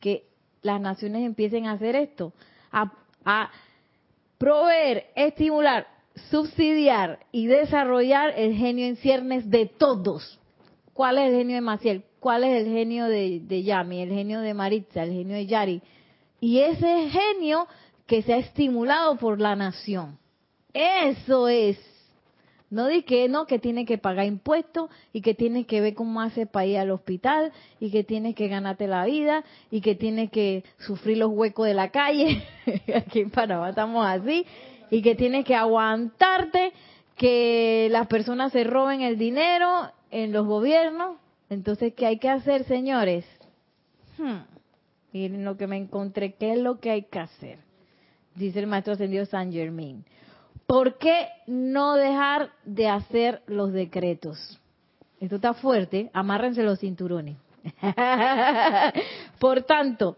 [0.01, 0.25] Que
[0.63, 2.33] las naciones empiecen a hacer esto,
[2.73, 2.91] a,
[3.27, 3.51] a
[4.45, 5.87] proveer, estimular,
[6.31, 10.39] subsidiar y desarrollar el genio en ciernes de todos.
[10.93, 12.05] ¿Cuál es el genio de Maciel?
[12.21, 14.03] ¿Cuál es el genio de, Yami?
[14.03, 15.81] El genio de Maritza, el genio de Yari.
[16.41, 17.67] Y ese genio
[18.07, 20.19] que se ha estimulado por la nación.
[20.75, 21.79] Eso es
[22.75, 26.21] no di que no, que tiene que pagar impuestos y que tiene que ver cómo
[26.21, 30.29] hace para ir al hospital y que tiene que ganarte la vida y que tiene
[30.29, 32.43] que sufrir los huecos de la calle.
[32.97, 34.45] Aquí en Panamá estamos así.
[34.91, 36.73] Y que tiene que aguantarte
[37.17, 41.19] que las personas se roben el dinero en los gobiernos.
[41.51, 43.25] Entonces, ¿qué hay que hacer, señores?
[44.19, 44.41] Hmm.
[45.13, 47.59] Lo que me encontré, ¿qué es lo que hay que hacer?
[48.35, 50.05] Dice el maestro ascendido San Germain.
[50.67, 54.59] ¿Por qué no dejar de hacer los decretos?
[55.21, 57.37] Esto está fuerte, amárrense los cinturones.
[59.39, 60.17] Por tanto,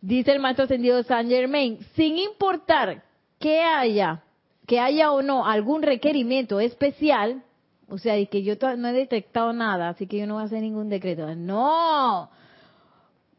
[0.00, 3.02] dice el maestro ascendido San Germain, sin importar
[3.38, 4.22] que haya,
[4.66, 7.42] que haya o no algún requerimiento especial,
[7.88, 10.60] o sea, que yo no he detectado nada, así que yo no voy a hacer
[10.60, 11.34] ningún decreto.
[11.34, 12.30] No,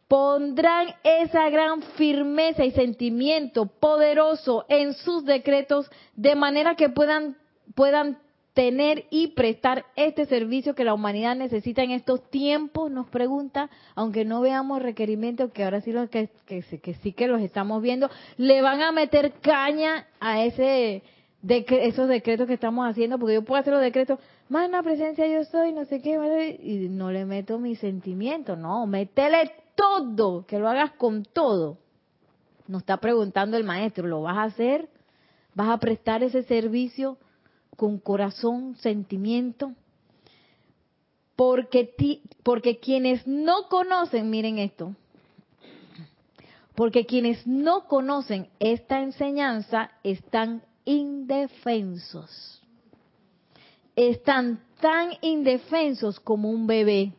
[0.10, 7.38] pondrán esa gran firmeza y sentimiento poderoso en sus decretos de manera que puedan
[7.76, 8.18] puedan
[8.54, 14.26] tener y prestar este servicio que la humanidad necesita en estos tiempos, nos pregunta, aunque
[14.26, 18.62] no veamos requerimientos, que ahora sí los que, que, sí que los estamos viendo, le
[18.62, 21.04] van a meter caña a ese
[21.42, 24.20] de esos decretos que estamos haciendo, porque yo puedo hacer los decretos,
[24.50, 28.86] más la presencia yo soy, no sé qué, y no le meto mi sentimiento, no,
[28.88, 31.78] métele todo, que lo hagas con todo.
[32.68, 34.90] Nos está preguntando el maestro, ¿lo vas a hacer?
[35.56, 37.18] ¿Vas a prestar ese servicio
[37.78, 39.74] con corazón, sentimiento?
[41.36, 44.94] Porque, ti, porque quienes no conocen, miren esto,
[46.76, 52.62] porque quienes no conocen esta enseñanza están indefensos.
[53.96, 57.14] Están tan indefensos como un bebé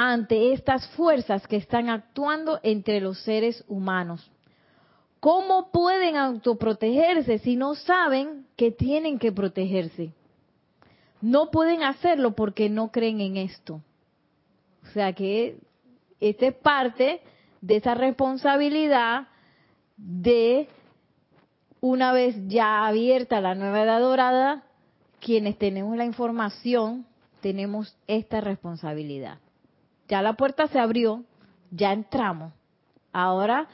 [0.00, 4.30] ante estas fuerzas que están actuando entre los seres humanos.
[5.18, 10.12] ¿Cómo pueden autoprotegerse si no saben que tienen que protegerse?
[11.20, 13.82] No pueden hacerlo porque no creen en esto.
[14.84, 15.58] O sea que
[16.20, 17.20] esta es parte
[17.60, 19.26] de esa responsabilidad
[19.96, 20.68] de,
[21.80, 24.62] una vez ya abierta la nueva edad dorada,
[25.18, 27.04] quienes tenemos la información,
[27.40, 29.40] tenemos esta responsabilidad
[30.08, 31.24] ya la puerta se abrió,
[31.70, 32.52] ya entramos.
[33.12, 33.68] Ahora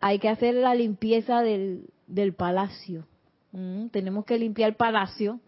[0.00, 3.06] hay que hacer la limpieza del, del palacio.
[3.52, 5.40] Mm, tenemos que limpiar el palacio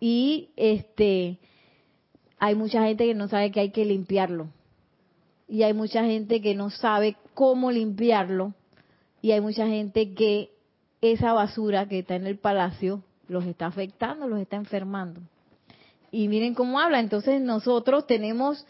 [0.00, 1.38] y este
[2.38, 4.48] hay mucha gente que no sabe que hay que limpiarlo
[5.46, 8.54] y hay mucha gente que no sabe cómo limpiarlo
[9.20, 10.50] y hay mucha gente que
[11.02, 15.20] esa basura que está en el palacio los está afectando, los está enfermando.
[16.10, 18.66] Y miren cómo habla, entonces nosotros tenemos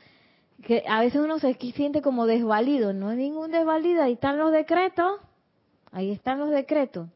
[0.62, 4.52] que a veces uno se siente como desvalido, no hay ningún desvalido, ahí están los
[4.52, 5.20] decretos,
[5.92, 7.08] ahí están los decretos.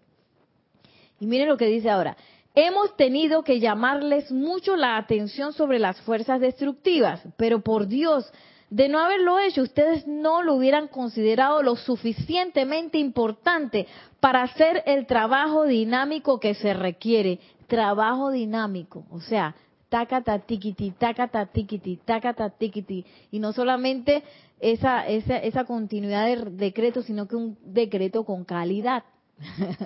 [1.21, 2.17] Y miren lo que dice ahora,
[2.55, 8.31] hemos tenido que llamarles mucho la atención sobre las fuerzas destructivas, pero por Dios,
[8.71, 13.87] de no haberlo hecho, ustedes no lo hubieran considerado lo suficientemente importante
[14.21, 17.41] para hacer el trabajo dinámico que se requiere.
[17.67, 19.55] Trabajo dinámico, o sea,
[19.95, 23.05] tacata tiquiti, tacata tiquiti, tacata tiquiti.
[23.31, 24.25] Y no solamente
[24.59, 29.05] esa, esa, esa continuidad de decreto, sino que un decreto con calidad.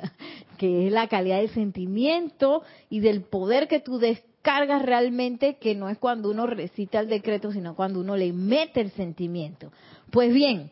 [0.59, 5.91] que es la calidad del sentimiento y del poder que tú descargas realmente, que no
[5.91, 9.71] es cuando uno recita el decreto, sino cuando uno le mete el sentimiento.
[10.11, 10.71] Pues bien,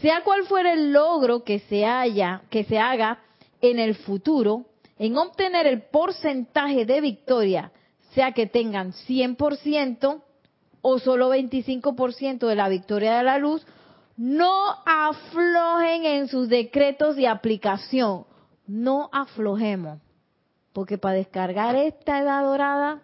[0.00, 3.18] sea cual fuera el logro que se haya, que se haga
[3.60, 4.66] en el futuro,
[5.00, 7.72] en obtener el porcentaje de victoria,
[8.18, 10.20] sea que tengan 100%
[10.82, 13.64] o solo 25% de la victoria de la luz,
[14.16, 14.52] no
[14.84, 18.24] aflojen en sus decretos de aplicación.
[18.66, 20.00] No aflojemos.
[20.72, 23.02] Porque para descargar esta edad dorada,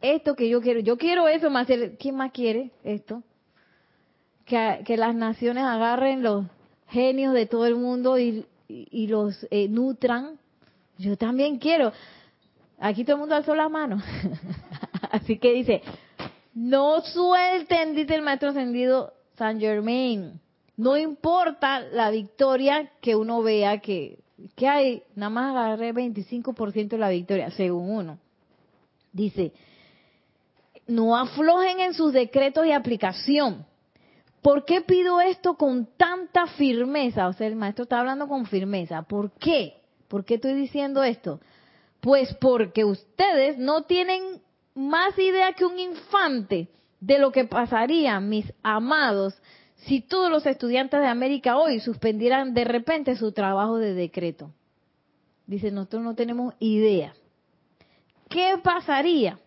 [0.00, 1.66] esto que yo quiero, yo quiero eso más.
[1.98, 3.24] ¿Quién más quiere esto?
[4.44, 6.46] Que, las naciones agarren los
[6.90, 10.38] genios de todo el mundo y, los eh, nutran.
[10.96, 11.92] Yo también quiero.
[12.78, 14.02] Aquí todo el mundo alzó la mano.
[15.10, 15.82] Así que dice,
[16.54, 20.40] no suelten, dice el maestro ascendido San Germain.
[20.76, 24.18] No importa la victoria que uno vea que,
[24.56, 28.18] que hay, nada más agarré 25% de la victoria, según uno.
[29.12, 29.52] Dice,
[30.86, 33.64] no aflojen en sus decretos de aplicación.
[34.42, 37.28] ¿Por qué pido esto con tanta firmeza?
[37.28, 39.02] O sea, el maestro está hablando con firmeza.
[39.02, 39.80] ¿Por qué?
[40.08, 41.40] ¿Por qué estoy diciendo esto?
[42.04, 44.42] Pues porque ustedes no tienen
[44.74, 46.68] más idea que un infante
[47.00, 49.34] de lo que pasaría, mis amados,
[49.76, 54.50] si todos los estudiantes de América hoy suspendieran de repente su trabajo de decreto.
[55.46, 57.14] Dice, nosotros no tenemos idea.
[58.28, 59.38] ¿Qué pasaría?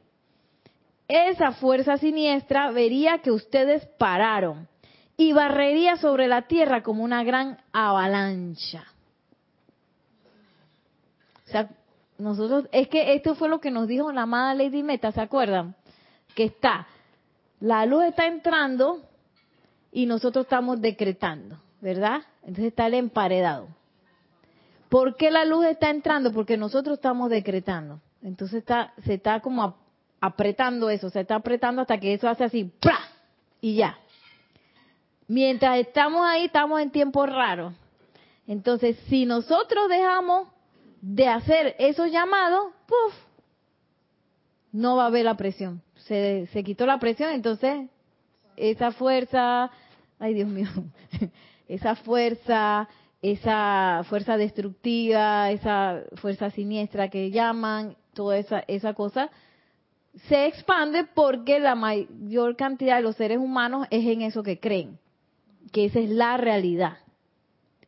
[1.07, 4.67] Esa fuerza siniestra vería que ustedes pararon
[5.15, 8.83] y barrería sobre la tierra como una gran avalancha.
[11.45, 11.69] O sea,
[12.17, 15.75] nosotros, es que esto fue lo que nos dijo la amada Lady Meta, ¿se acuerdan?
[16.35, 16.87] Que está,
[17.59, 19.01] la luz está entrando
[19.91, 22.21] y nosotros estamos decretando, ¿verdad?
[22.41, 23.67] Entonces está el emparedado.
[24.89, 26.31] ¿Por qué la luz está entrando?
[26.31, 27.99] Porque nosotros estamos decretando.
[28.21, 29.75] Entonces está, se está como
[30.21, 32.97] apretando eso, se está apretando hasta que eso hace así, ¡pra!
[33.61, 33.97] Y ya.
[35.27, 37.73] Mientras estamos ahí, estamos en tiempo raro.
[38.47, 40.47] Entonces, si nosotros dejamos
[41.01, 43.13] de hacer esos llamados, ¡puf!
[44.71, 45.81] No va a haber la presión.
[45.95, 47.89] Se, se quitó la presión, entonces
[48.55, 49.71] esa fuerza,
[50.19, 50.67] ay Dios mío,
[51.67, 52.87] esa fuerza,
[53.21, 59.29] esa fuerza destructiva, esa fuerza siniestra que llaman, toda esa, esa cosa,
[60.27, 64.97] se expande porque la mayor cantidad de los seres humanos es en eso que creen,
[65.71, 66.97] que esa es la realidad.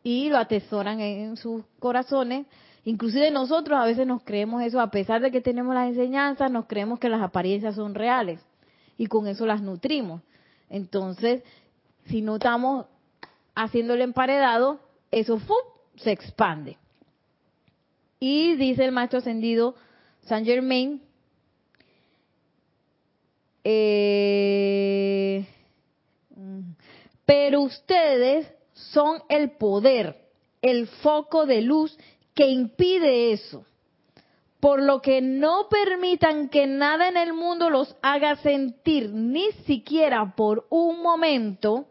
[0.04, 2.46] Y lo atesoran en sus corazones
[2.90, 6.66] Inclusive nosotros a veces nos creemos eso, a pesar de que tenemos las enseñanzas, nos
[6.66, 8.40] creemos que las apariencias son reales
[8.98, 10.24] y con eso las nutrimos.
[10.72, 11.44] Entonces,
[12.08, 12.88] si no estamos
[13.54, 14.80] haciendo el emparedado,
[15.12, 15.40] eso
[15.98, 16.80] se expande.
[18.20, 19.76] Y dice el maestro ascendido
[20.22, 21.00] Saint Germain,
[23.66, 25.46] eh,
[27.24, 30.26] pero ustedes son el poder,
[30.64, 31.96] el foco de luz
[32.40, 33.66] que impide eso.
[34.62, 40.38] Por lo que no permitan que nada en el mundo los haga sentir, ni siquiera
[40.38, 41.88] por un momento,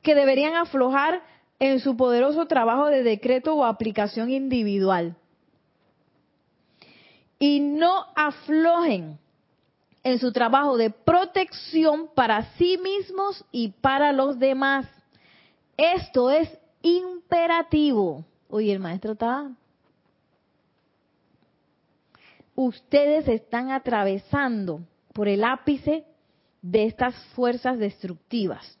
[0.00, 1.22] que deberían aflojar
[1.58, 5.16] en su poderoso trabajo de decreto o aplicación individual.
[7.38, 9.18] Y no aflojen
[10.02, 14.86] en su trabajo de protección para sí mismos y para los demás.
[15.76, 16.48] Esto es
[16.80, 18.24] imperativo.
[18.48, 19.50] Oye, el maestro está...
[22.54, 24.80] Ustedes están atravesando
[25.12, 26.04] por el ápice
[26.60, 28.76] de estas fuerzas destructivas.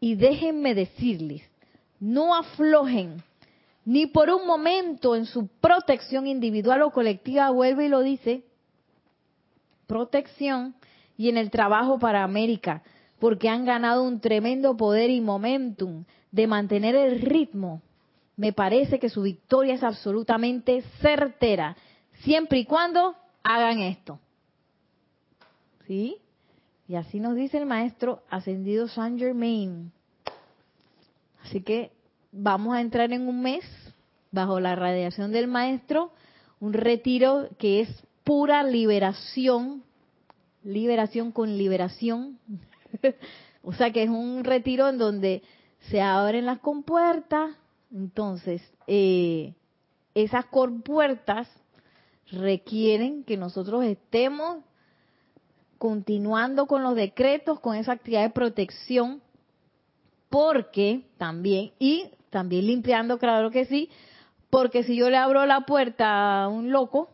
[0.00, 1.42] Y déjenme decirles,
[1.98, 3.22] no aflojen
[3.84, 8.44] ni por un momento en su protección individual o colectiva, vuelve y lo dice,
[9.86, 10.74] protección
[11.18, 12.82] y en el trabajo para América,
[13.18, 17.82] porque han ganado un tremendo poder y momentum de mantener el ritmo
[18.40, 21.76] me parece que su victoria es absolutamente certera,
[22.20, 24.18] siempre y cuando hagan esto.
[25.86, 26.16] ¿Sí?
[26.88, 29.92] Y así nos dice el maestro ascendido Saint Germain.
[31.44, 31.92] Así que
[32.32, 33.62] vamos a entrar en un mes
[34.30, 36.10] bajo la radiación del maestro,
[36.60, 37.90] un retiro que es
[38.24, 39.82] pura liberación,
[40.64, 42.38] liberación con liberación.
[43.62, 45.42] o sea que es un retiro en donde
[45.90, 47.50] se abren las compuertas,
[47.92, 49.54] entonces, eh,
[50.14, 51.48] esas compuertas
[52.30, 54.64] requieren que nosotros estemos
[55.78, 59.22] continuando con los decretos, con esa actividad de protección,
[60.28, 63.90] porque también, y también limpiando, claro que sí,
[64.50, 67.10] porque si yo le abro la puerta a un loco,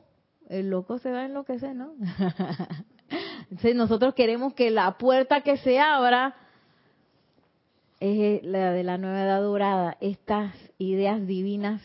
[0.48, 1.94] el loco se va a enloquecer, ¿no?
[3.50, 6.34] Entonces nosotros queremos que la puerta que se abra
[8.00, 11.82] es la de la nueva edad dorada, estas ideas divinas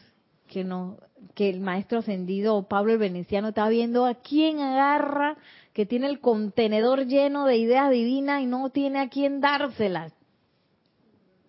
[0.48, 0.98] que no
[1.36, 5.38] que el maestro ascendido Pablo el Veneciano está viendo a quién agarra
[5.74, 10.14] que tiene el contenedor lleno de ideas divinas y no tiene a quién dárselas.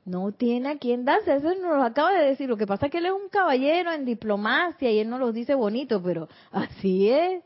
[0.04, 2.48] No tiene a quién darse, eso nos lo acaba de decir.
[2.48, 5.32] Lo que pasa es que él es un caballero en diplomacia y él no los
[5.32, 7.42] dice bonito, pero así es.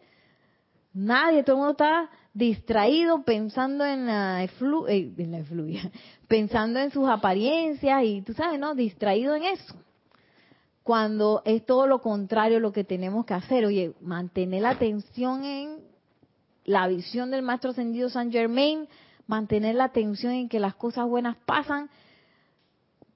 [0.95, 4.49] Nadie, todo el mundo está distraído pensando en la, eh,
[5.17, 5.91] la efluvia,
[6.29, 8.75] pensando en sus apariencias y tú sabes, ¿no?
[8.75, 9.75] Distraído en eso.
[10.83, 13.65] Cuando es todo lo contrario lo que tenemos que hacer.
[13.65, 15.79] Oye, mantener la atención en
[16.65, 18.87] la visión del Maestro Ascendido San Germain,
[19.27, 21.89] mantener la atención en que las cosas buenas pasan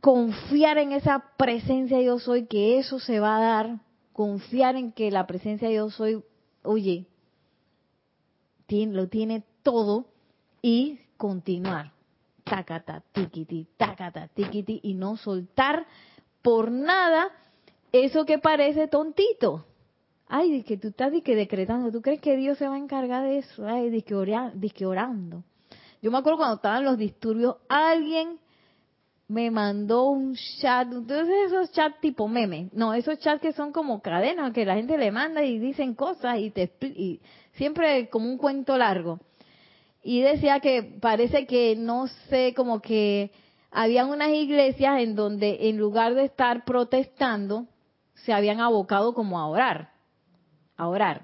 [0.00, 3.80] confiar en esa presencia yo soy, que eso se va a dar,
[4.14, 6.24] confiar en que la presencia yo soy,
[6.62, 7.06] oye,
[8.70, 10.06] lo tiene todo
[10.62, 11.92] y continuar.
[12.44, 15.86] Tacata, tiquiti, tacata, tiquiti, y no soltar
[16.42, 17.28] por nada
[17.92, 19.66] eso que parece tontito.
[20.28, 23.38] Ay, de que tú estás decretando, ¿tú crees que Dios se va a encargar de
[23.38, 23.66] eso?
[23.66, 25.42] Ay, de que, orando.
[26.00, 28.38] Yo me acuerdo cuando estaban los disturbios, alguien
[29.30, 34.02] me mandó un chat, entonces esos chats tipo meme, no, esos chats que son como
[34.02, 37.20] cadenas, que la gente le manda y dicen cosas y te y
[37.52, 39.20] siempre como un cuento largo.
[40.02, 43.30] Y decía que parece que no sé, como que
[43.70, 47.68] habían unas iglesias en donde en lugar de estar protestando,
[48.14, 49.90] se habían abocado como a orar,
[50.76, 51.22] a orar.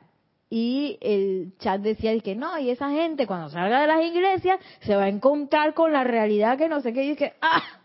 [0.49, 4.95] Y el chat decía que no, y esa gente cuando salga de las iglesias se
[4.95, 7.81] va a encontrar con la realidad que no sé qué, y ah,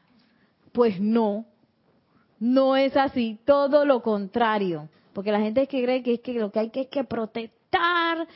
[0.72, 1.46] pues no,
[2.40, 4.90] no es así, todo lo contrario.
[5.14, 8.28] Porque la gente que cree que es que lo que hay que es que protestar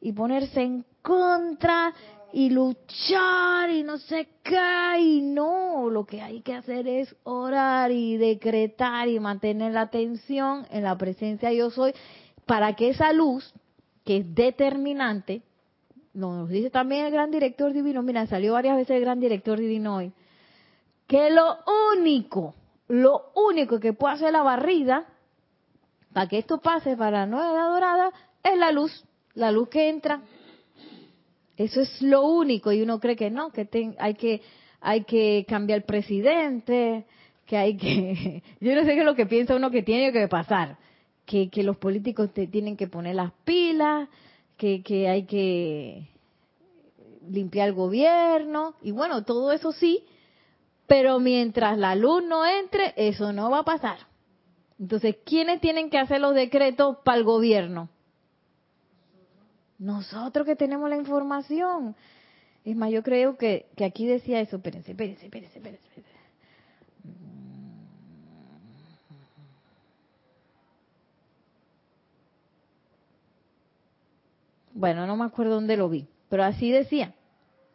[0.00, 1.94] y ponerse en contra
[2.32, 7.92] y luchar y no sé qué, y no, lo que hay que hacer es orar
[7.92, 11.94] y decretar y mantener la atención en la presencia yo soy
[12.44, 13.54] para que esa luz,
[14.04, 15.42] que es determinante,
[16.12, 19.96] nos dice también el gran director divino, mira, salió varias veces el gran director divino
[19.96, 20.12] hoy,
[21.14, 21.58] que lo
[21.96, 22.56] único,
[22.88, 25.06] lo único que puede hacer la barrida
[26.12, 28.12] para que esto pase para la nueva edad dorada
[28.42, 29.04] es la luz,
[29.34, 30.22] la luz que entra.
[31.56, 34.42] Eso es lo único y uno cree que no, que hay que
[34.80, 37.06] hay que cambiar el presidente,
[37.46, 40.26] que hay que yo no sé qué es lo que piensa uno que tiene que
[40.26, 40.78] pasar,
[41.26, 44.08] que, que los políticos te tienen que poner las pilas,
[44.56, 46.08] que, que hay que
[47.28, 50.04] limpiar el gobierno y bueno, todo eso sí,
[50.86, 53.98] pero mientras la luz no entre, eso no va a pasar.
[54.78, 57.88] Entonces, ¿quiénes tienen que hacer los decretos para el gobierno?
[59.78, 61.94] Nosotros que tenemos la información.
[62.64, 64.56] Es más, yo creo que, que aquí decía eso.
[64.56, 65.84] Espérense, espérense, espérense, espérense.
[74.72, 77.14] Bueno, no me acuerdo dónde lo vi, pero así decía.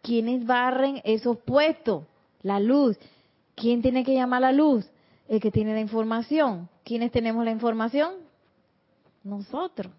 [0.01, 2.05] ¿Quiénes barren esos puestos?
[2.41, 2.97] La luz.
[3.55, 4.89] ¿Quién tiene que llamar la luz?
[5.27, 6.69] El que tiene la información.
[6.83, 8.13] ¿Quiénes tenemos la información?
[9.23, 9.91] Nosotros.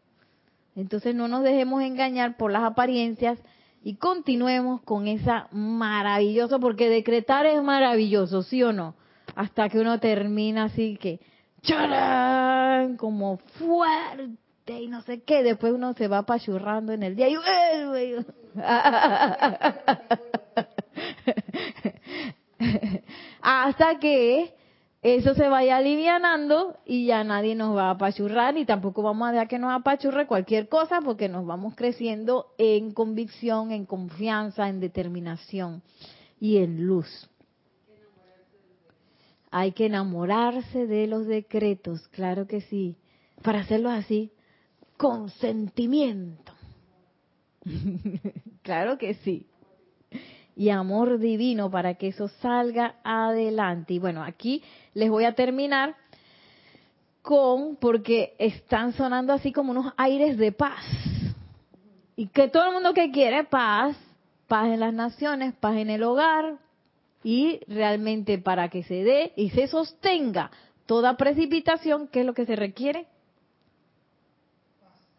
[0.74, 3.38] Entonces no nos dejemos engañar por las apariencias
[3.82, 8.94] y continuemos con esa maravillosa, porque decretar es maravilloso, ¿sí o no?
[9.34, 11.20] Hasta que uno termina así que,
[11.62, 12.96] ¡charán!
[12.96, 17.36] Como fuerte y no sé qué, después uno se va apachurrando en el día y...
[23.50, 24.54] hasta que
[25.02, 29.32] eso se vaya alivianando y ya nadie nos va a apachurrar y tampoco vamos a
[29.32, 34.78] dejar que nos apachurre cualquier cosa porque nos vamos creciendo en convicción, en confianza, en
[34.78, 35.82] determinación
[36.38, 37.28] y en luz.
[39.50, 42.96] Hay que enamorarse de los decretos, claro que sí,
[43.42, 44.30] para hacerlo así,
[44.96, 46.52] con sentimiento.
[48.62, 49.49] claro que sí
[50.60, 53.94] y amor divino para que eso salga adelante.
[53.94, 55.96] Y bueno, aquí les voy a terminar
[57.22, 60.84] con, porque están sonando así como unos aires de paz.
[62.14, 63.96] Y que todo el mundo que quiere paz,
[64.48, 66.58] paz en las naciones, paz en el hogar,
[67.24, 70.50] y realmente para que se dé y se sostenga
[70.84, 73.06] toda precipitación, ¿qué es lo que se requiere?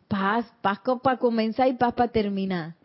[0.07, 2.75] Paz, paz para comenzar y paz para terminar.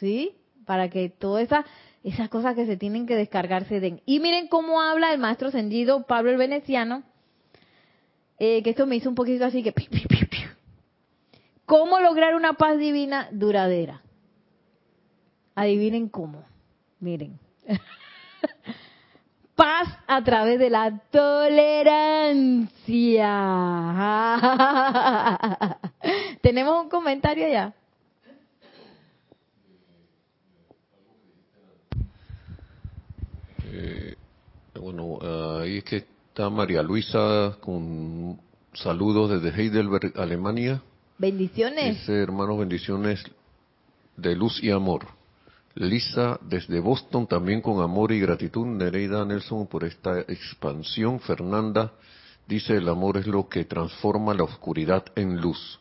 [0.00, 0.34] ¿Sí?
[0.64, 1.64] para que todas esas,
[2.04, 4.00] esas cosas que se tienen que descargar se den.
[4.06, 7.02] Y miren cómo habla el maestro ascendido Pablo el Veneciano,
[8.38, 9.72] eh, que esto me hizo un poquito así que...
[11.64, 14.02] ¿Cómo lograr una paz divina duradera?
[15.54, 16.44] Adivinen cómo.
[16.98, 17.38] Miren.
[19.54, 22.58] paz a través de la tolerancia.
[26.42, 27.72] ¿Tenemos un comentario ya?
[33.72, 34.14] Eh,
[34.74, 35.18] bueno,
[35.60, 35.96] ahí es que
[36.28, 38.38] está María Luisa con
[38.74, 40.82] saludos desde Heidelberg, Alemania.
[41.18, 42.00] Bendiciones.
[42.00, 43.22] Dice, hermanos, bendiciones
[44.16, 45.06] de luz y amor.
[45.74, 48.66] Lisa desde Boston también con amor y gratitud.
[48.66, 51.20] Nereida Nelson por esta expansión.
[51.20, 51.92] Fernanda
[52.46, 55.80] dice el amor es lo que transforma la oscuridad en luz.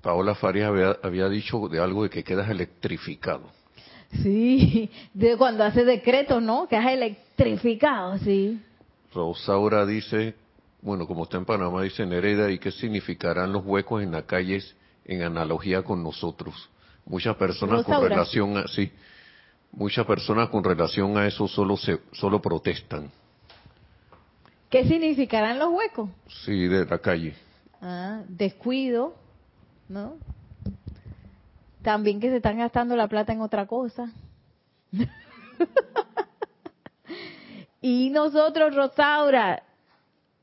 [0.00, 3.50] Paola Farias había, había dicho de algo de que quedas electrificado.
[4.20, 6.68] Sí, de cuando hace decreto, ¿no?
[6.68, 8.60] Quedas electrificado, sí.
[9.14, 10.34] Rosaura dice,
[10.82, 14.76] bueno, como está en Panamá, dice Nereida, ¿y qué significarán los huecos en las calles
[15.04, 16.68] en analogía con nosotros?
[17.06, 18.90] Muchas personas con relación a sí,
[19.72, 23.10] muchas personas con relación a eso solo se solo protestan.
[24.70, 26.08] ¿Qué significarán los huecos?
[26.44, 27.34] Sí, de la calle.
[27.80, 29.14] Ah, descuido,
[29.88, 30.14] ¿no?
[31.82, 34.12] También que se están gastando la plata en otra cosa.
[37.80, 39.62] y nosotros, Rosaura,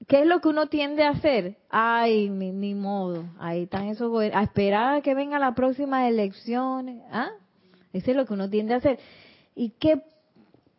[0.08, 1.58] ¿qué es lo que uno tiende a hacer?
[1.70, 7.30] Ay, ni, modo, ahí están esos a esperar a que venga la próxima elecciones, ¿ah?
[7.94, 9.00] Eso es lo que uno tiende a hacer.
[9.56, 10.04] Y qué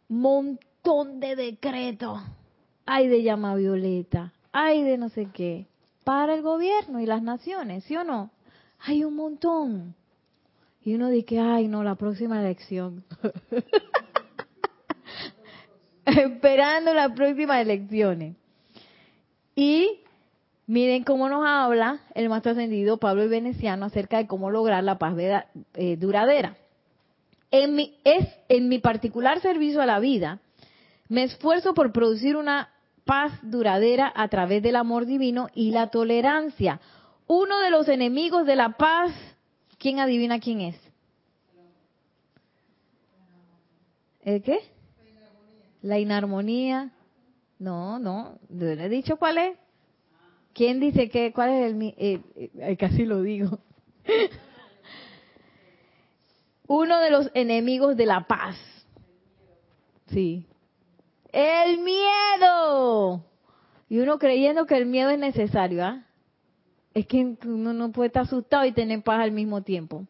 [0.09, 2.21] montón de decretos
[2.87, 5.67] hay de llama violeta, hay de no sé qué,
[6.05, 8.31] para el gobierno y las naciones, ¿sí o no?
[8.81, 9.95] Hay un montón.
[10.83, 13.05] Y uno dice, ay, no, la próxima elección.
[16.07, 18.37] Esperando las próximas elecciones.
[19.55, 20.01] Y
[20.67, 24.99] miren cómo nos habla el maestro ascendido Pablo el Veneciano acerca de cómo lograr la
[24.99, 25.15] paz
[25.75, 26.57] eh, duradera.
[27.51, 30.39] En mi, es en mi particular servicio a la vida,
[31.09, 32.71] me esfuerzo por producir una
[33.05, 36.81] paz duradera a través del amor divino y la tolerancia.
[37.27, 39.13] Uno de los enemigos de la paz
[39.81, 40.77] ¿Quién adivina quién es?
[44.21, 44.61] ¿El qué?
[45.81, 46.91] La inarmonía.
[47.59, 49.59] No, no, le he dicho cuál es.
[50.53, 52.21] ¿Quién dice que cuál es el eh,
[52.59, 53.59] eh, casi lo digo.
[56.67, 58.57] Uno de los enemigos de la paz.
[60.09, 60.47] Sí.
[61.33, 63.25] El miedo.
[63.89, 66.05] Y uno creyendo que el miedo es necesario, ¿ah?
[66.95, 70.07] Es que uno no puede estar asustado y tener paz al mismo tiempo.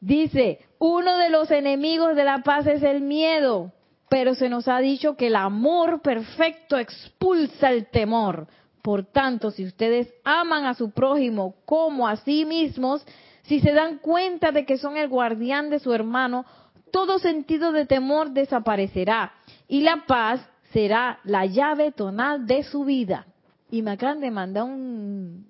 [0.00, 3.72] Dice, uno de los enemigos de la paz es el miedo,
[4.08, 8.46] pero se nos ha dicho que el amor perfecto expulsa el temor.
[8.82, 13.04] Por tanto, si ustedes aman a su prójimo como a sí mismos,
[13.42, 16.44] si se dan cuenta de que son el guardián de su hermano,
[16.90, 19.32] todo sentido de temor desaparecerá
[19.68, 23.26] y la paz será la llave tonal de su vida
[23.74, 25.46] y me acaban de mandar un,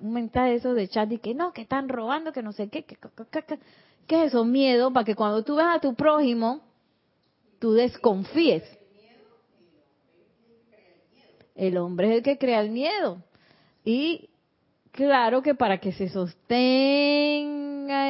[0.00, 2.70] un mensaje de eso de chat y que no, que están robando, que no sé
[2.70, 2.96] qué, que,
[4.06, 4.46] ¿qué es eso?
[4.46, 6.62] Miedo, para que cuando tú ves a tu prójimo,
[7.58, 8.62] tú desconfíes.
[11.54, 13.22] El hombre es el que crea el miedo.
[13.84, 14.30] Y
[14.92, 16.56] claro que para que se sostenga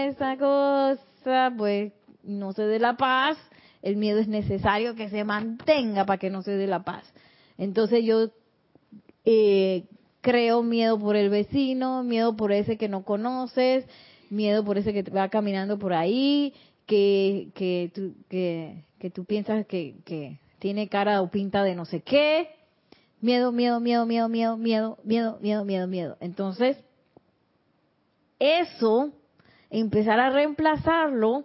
[0.06, 1.92] esa cosa, pues
[2.22, 3.36] no se dé la paz,
[3.82, 7.12] el miedo es necesario que se mantenga para que no se dé la paz.
[7.58, 8.30] Entonces yo
[9.26, 9.84] eh,
[10.22, 13.84] creo miedo por el vecino, miedo por ese que no conoces,
[14.30, 16.54] miedo por ese que va caminando por ahí,
[16.86, 22.00] que, que, tú, que, tú piensas que, que tiene cara o pinta de no sé
[22.00, 22.50] qué.
[23.20, 26.16] Miedo, miedo, miedo, miedo, miedo, miedo, miedo, miedo, miedo, miedo.
[26.20, 26.76] Entonces,
[28.38, 29.10] eso,
[29.70, 31.44] empezar a reemplazarlo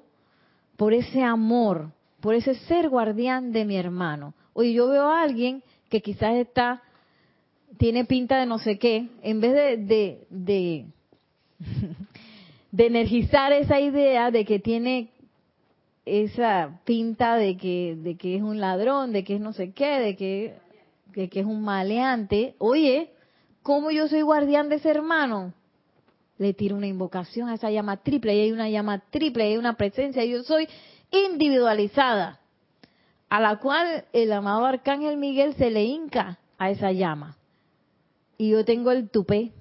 [0.77, 4.35] por ese amor, por ese ser guardián de mi hermano.
[4.53, 6.83] Oye, yo veo a alguien que quizás está
[7.77, 10.85] tiene pinta de no sé qué, en vez de, de,
[12.71, 15.09] de, energizar esa idea de que tiene
[16.05, 19.99] esa pinta de que, de que es un ladrón, de que es no sé qué,
[19.99, 20.55] de que,
[21.15, 23.11] de que es un maleante, oye,
[23.63, 25.53] ¿cómo yo soy guardián de ese hermano?
[26.37, 29.57] Le tiro una invocación a esa llama triple, y hay una llama triple, y hay
[29.57, 30.67] una presencia, yo soy
[31.11, 32.39] individualizada,
[33.29, 37.37] a la cual el amado Arcángel Miguel se le hinca a esa llama
[38.41, 39.51] y yo tengo el tupé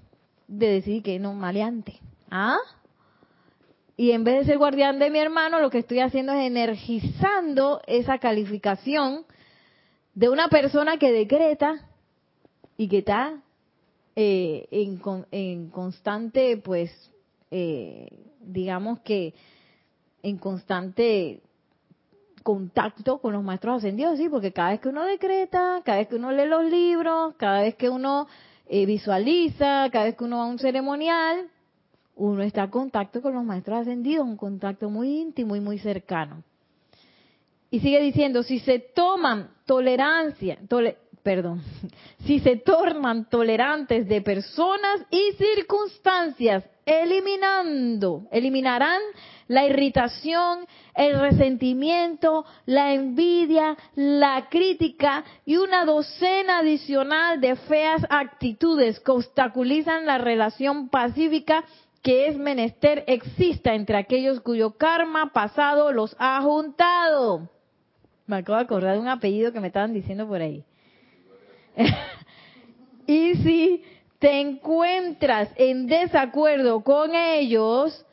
[0.48, 2.00] de decir que no maleante.
[2.30, 2.56] ¿Ah?
[3.94, 7.82] y en vez de ser guardián de mi hermano, lo que estoy haciendo es energizando
[7.86, 9.26] esa calificación
[10.14, 11.90] de una persona que decreta
[12.78, 13.42] y que está
[14.16, 16.90] eh, en, constante, pues,
[17.50, 18.08] eh,
[18.40, 19.34] digamos que
[20.22, 21.42] en constante
[22.42, 26.16] contacto con los maestros ascendidos, sí, porque cada vez que uno decreta, cada vez que
[26.16, 28.26] uno lee los libros, cada vez que uno
[28.72, 31.48] eh, visualiza, cada vez que uno va a un ceremonial,
[32.14, 36.44] uno está en contacto con los maestros ascendidos, un contacto muy íntimo y muy cercano.
[37.68, 40.56] Y sigue diciendo, si se toman tolerancia,
[41.24, 41.62] perdón,
[42.26, 49.00] si se tornan tolerantes de personas y circunstancias, eliminando, eliminarán
[49.51, 50.61] la irritación,
[50.94, 60.07] el resentimiento, la envidia, la crítica y una docena adicional de feas actitudes que obstaculizan
[60.07, 61.64] la relación pacífica
[62.01, 67.51] que es menester exista entre aquellos cuyo karma pasado los ha juntado.
[68.28, 70.62] Me acabo de acordar de un apellido que me estaban diciendo por ahí.
[73.09, 73.82] y si
[74.20, 78.07] te encuentras en desacuerdo con ellos,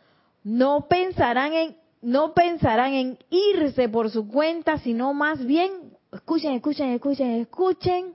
[0.47, 5.71] no pensarán en no pensarán en irse por su cuenta, sino más bien,
[6.13, 8.13] escuchen, escuchen, escuchen, escuchen,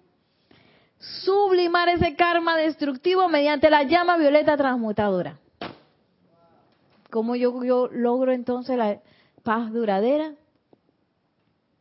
[0.99, 5.41] sublimar ese karma destructivo mediante la llama violeta transmutadora.
[7.11, 9.01] ¿Cómo yo, yo logro entonces la
[9.43, 10.33] paz duradera?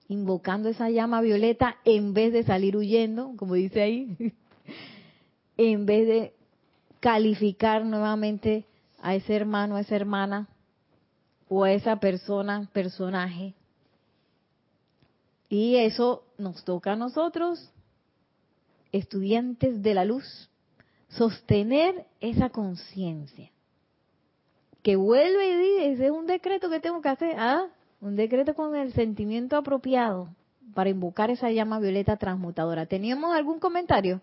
[0.09, 4.33] Invocando esa llama violeta en vez de salir huyendo, como dice ahí,
[5.55, 6.33] en vez de
[6.99, 8.65] calificar nuevamente
[9.01, 10.47] a ese hermano, a esa hermana
[11.49, 13.53] o a esa persona, personaje.
[15.49, 17.71] Y eso nos toca a nosotros,
[18.91, 20.49] estudiantes de la luz,
[21.09, 23.51] sostener esa conciencia
[24.81, 27.67] que vuelve y dice, ese es un decreto que tengo que hacer, ¿ah?
[27.99, 30.29] Un decreto con el sentimiento apropiado
[30.73, 32.85] para invocar esa llama violeta transmutadora.
[32.85, 34.21] ¿Teníamos algún comentario?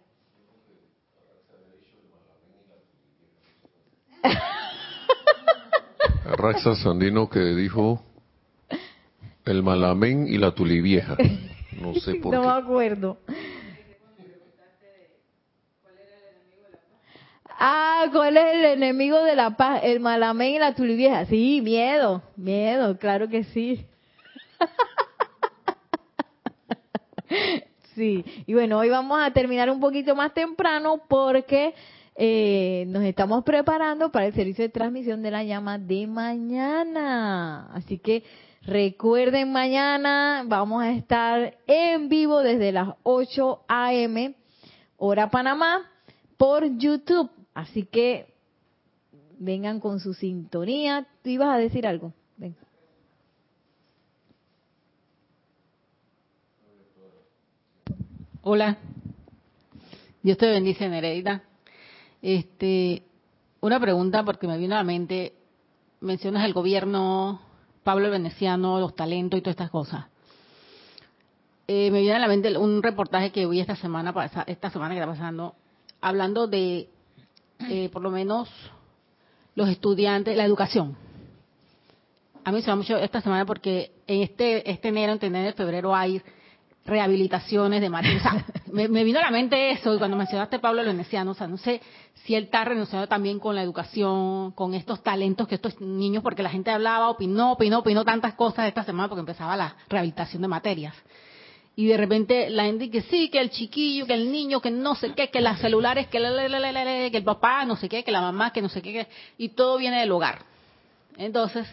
[6.36, 8.02] Raxa Sandino que dijo
[9.44, 11.16] el malamén y la tulivieja.
[11.80, 12.36] No sé por qué.
[12.36, 13.18] No me acuerdo.
[17.60, 19.80] Ah, ¿cuál es el enemigo de la paz?
[19.82, 21.24] El malamén y la tulivieja.
[21.26, 23.84] Sí, miedo, miedo, claro que sí.
[27.96, 31.74] sí, y bueno, hoy vamos a terminar un poquito más temprano porque
[32.20, 37.70] eh, nos estamos preparando para el servicio de transmisión de la llama de mañana.
[37.72, 38.24] Así que
[38.62, 44.34] recuerden, mañana vamos a estar en vivo desde las 8 a.m.
[44.96, 45.88] hora Panamá
[46.36, 47.30] por YouTube.
[47.54, 48.34] Así que
[49.38, 51.06] vengan con su sintonía.
[51.22, 52.12] ¿Tú ibas a decir algo?
[58.42, 58.76] Hola.
[60.20, 61.47] Dios te bendice, Nereida.
[62.22, 63.02] Este,
[63.60, 65.34] una pregunta porque me vino a la mente.
[66.00, 67.40] Mencionas el gobierno,
[67.82, 70.06] Pablo el Veneciano, los talentos y todas estas cosas.
[71.66, 74.14] Eh, me viene a la mente un reportaje que vi esta semana,
[74.46, 75.54] esta semana que está pasando,
[76.00, 76.88] hablando de
[77.68, 78.48] eh, por lo menos
[79.54, 80.96] los estudiantes, la educación.
[82.44, 85.94] A mí se me mucho esta semana porque en este, este enero, en enero, febrero
[85.94, 86.22] hay
[86.88, 88.16] rehabilitaciones de María.
[88.16, 91.46] O sea, me, vino a la mente eso y cuando mencionaste Pablo Veneciano, o sea,
[91.46, 91.80] no sé
[92.24, 96.42] si él está relacionado también con la educación, con estos talentos que estos niños, porque
[96.42, 100.48] la gente hablaba, opinó, opinó, opinó tantas cosas esta semana porque empezaba la rehabilitación de
[100.48, 100.94] materias
[101.78, 104.96] y de repente la gente que sí, que el chiquillo, que el niño, que no
[104.96, 108.52] sé qué, que las celulares, que, que el papá, no sé qué, que la mamá,
[108.52, 109.06] que no sé qué,
[109.38, 110.40] y todo viene del hogar.
[111.16, 111.68] Entonces,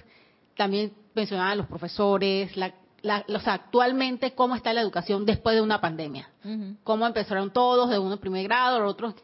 [0.56, 2.72] también mencionaban los profesores, la,
[3.06, 6.30] o sea, actualmente cómo está la educación después de una pandemia.
[6.84, 9.16] Cómo empezaron todos de uno primer grado, los otros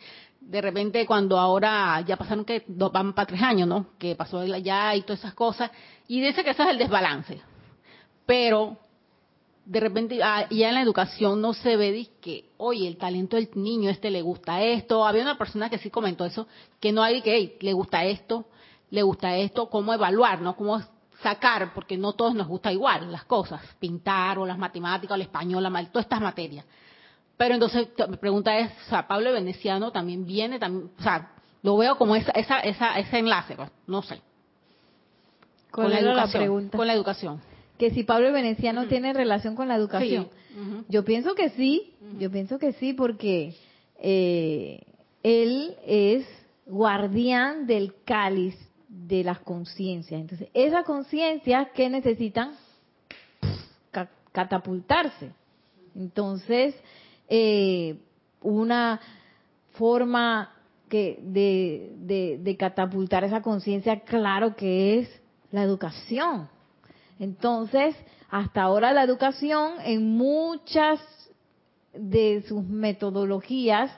[0.42, 3.86] de repente cuando ahora ya pasaron que van para tres años, ¿no?
[3.98, 5.72] Que pasó ya y todas esas cosas.
[6.08, 7.40] Y dice que ese es el desbalance.
[8.26, 8.78] Pero
[9.66, 13.50] de repente ah, ya en la educación no se ve que, oye, el talento del
[13.54, 15.06] niño este le gusta esto.
[15.06, 16.48] Había una persona que sí comentó eso,
[16.80, 18.46] que no hay que, le gusta esto,
[18.90, 20.56] le gusta esto, cómo evaluar, ¿no?
[20.56, 20.82] Cómo
[21.22, 25.22] sacar, porque no todos nos gusta igual las cosas, pintar o las matemáticas o el
[25.22, 26.66] español, todas estas materias.
[27.38, 31.32] Pero entonces mi pregunta es, o sea, Pablo Veneciano también viene, también, o sea,
[31.64, 34.22] lo veo como esa, esa, esa ese enlace, pues, no sé.
[35.72, 36.70] Con, la educación.
[36.70, 37.42] Con la educación
[37.82, 40.30] que si Pablo Veneciano tiene relación con la educación.
[40.88, 43.56] Yo pienso que sí, yo pienso que sí, porque
[44.00, 44.84] eh,
[45.24, 46.24] él es
[46.68, 48.56] guardián del cáliz
[48.92, 50.20] de las conciencias.
[50.20, 52.56] Entonces, esas conciencias que necesitan
[54.34, 55.32] catapultarse.
[55.96, 56.76] Entonces,
[57.30, 57.98] eh,
[58.42, 59.00] una
[59.72, 60.54] forma
[60.90, 65.22] que de, de catapultar esa conciencia, claro que es
[65.52, 66.50] la educación.
[67.18, 67.96] Entonces,
[68.30, 71.00] hasta ahora la educación en muchas
[71.94, 73.92] de sus metodologías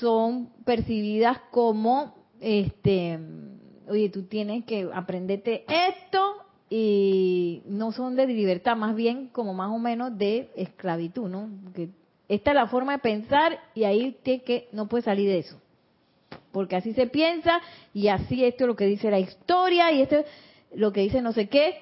[0.00, 3.18] son percibidas como este
[3.90, 6.36] oye tú tienes que aprenderte esto
[6.70, 11.88] y no son de libertad más bien como más o menos de esclavitud no que
[12.28, 15.58] esta es la forma de pensar y ahí tiene que no puede salir de eso.
[16.52, 17.60] Porque así se piensa
[17.94, 20.26] y así esto es lo que dice la historia y esto es
[20.74, 21.76] lo que dice no sé qué.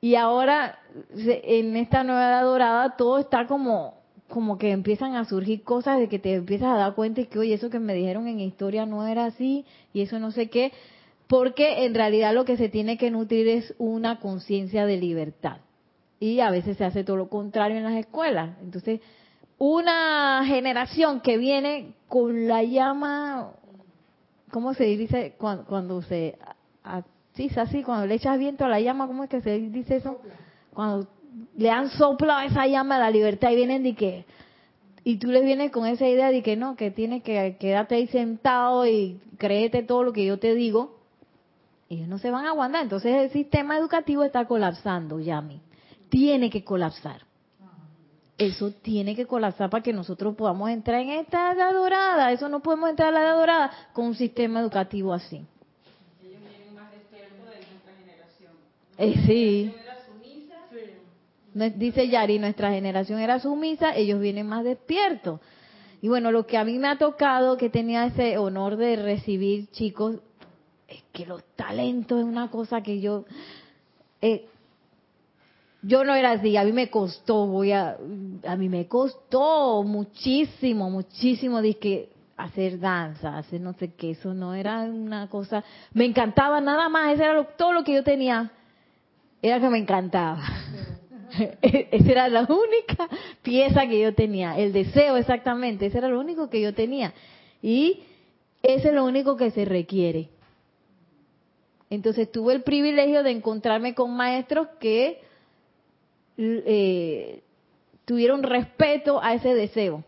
[0.00, 0.78] Y ahora
[1.16, 3.96] en esta nueva edad dorada todo está como
[4.28, 7.38] como que empiezan a surgir cosas de que te empiezas a dar cuenta y que,
[7.38, 10.70] oye, eso que me dijeron en historia no era así y eso no sé qué,
[11.28, 15.58] porque en realidad lo que se tiene que nutrir es una conciencia de libertad.
[16.18, 18.56] Y a veces se hace todo lo contrario en las escuelas.
[18.62, 19.00] Entonces,
[19.58, 23.52] una generación que viene con la llama,
[24.50, 26.36] ¿cómo se dice cuando, cuando se...
[27.34, 30.20] Sí, así, cuando le echas viento a la llama, ¿cómo es que se dice eso?
[30.74, 31.06] Cuando
[31.56, 34.24] le han soplado esa llama a la libertad y vienen de que
[35.04, 38.08] y tú les vienes con esa idea de que no, que tienes que quedarte ahí
[38.08, 40.97] sentado y créete todo lo que yo te digo,
[41.88, 42.82] ellos no se van a aguantar.
[42.82, 45.60] Entonces el sistema educativo está colapsando, Yami.
[46.08, 47.22] Tiene que colapsar.
[48.36, 52.30] Eso tiene que colapsar para que nosotros podamos entrar en esta edad dorada.
[52.30, 55.44] Eso no podemos entrar a la edad dorada con un sistema educativo así.
[56.22, 58.52] Ellos vienen más despiertos de nuestra generación.
[58.98, 59.74] Eh, sí.
[61.76, 65.40] Dice Yari, nuestra generación era sumisa, ellos vienen más despiertos.
[66.00, 69.68] Y bueno, lo que a mí me ha tocado, que tenía ese honor de recibir
[69.72, 70.20] chicos,
[70.88, 73.24] es que los talentos es una cosa que yo...
[74.20, 74.46] Eh,
[75.82, 77.96] yo no era así, a mí me costó, voy a,
[78.46, 81.60] a mí me costó muchísimo, muchísimo
[82.36, 85.62] hacer danza, hacer no sé qué, eso no era una cosa,
[85.92, 88.50] me encantaba nada más, eso era todo lo que yo tenía,
[89.40, 90.42] era que me encantaba.
[91.62, 93.08] Esa era la única
[93.42, 97.12] pieza que yo tenía, el deseo exactamente, ese era lo único que yo tenía.
[97.62, 98.02] Y
[98.62, 100.30] ese es lo único que se requiere.
[101.90, 105.20] Entonces tuve el privilegio de encontrarme con maestros que
[106.36, 107.42] eh,
[108.04, 110.04] tuvieron respeto a ese deseo.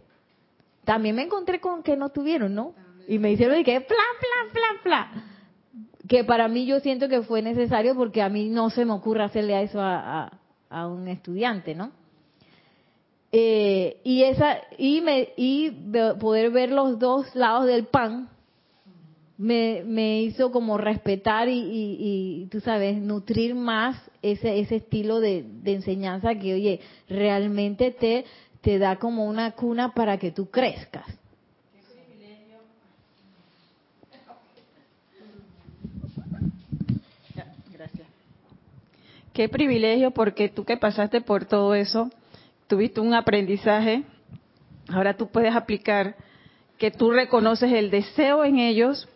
[0.84, 2.74] También me encontré con que no tuvieron, ¿no?
[3.08, 5.24] Y me hicieron que plan, plan, plan, plan.
[6.06, 9.22] Que para mí yo siento que fue necesario porque a mí no se me ocurre
[9.22, 11.92] hacerle eso a, a un estudiante, ¿no?
[13.32, 15.70] Eh, y esa y me y
[16.18, 18.28] poder ver los dos lados del pan
[19.41, 25.47] me, me hizo como respetar y, y, tú sabes nutrir más ese ese estilo de,
[25.62, 28.26] de, enseñanza que oye realmente te
[28.61, 31.07] te da como una cuna para que tú crezcas.
[39.32, 42.11] Qué privilegio porque tú que pasaste por todo eso,
[42.66, 44.03] tuviste un aprendizaje,
[44.91, 46.14] ahora tú puedes aplicar
[46.76, 49.09] que tú reconoces el deseo en ellos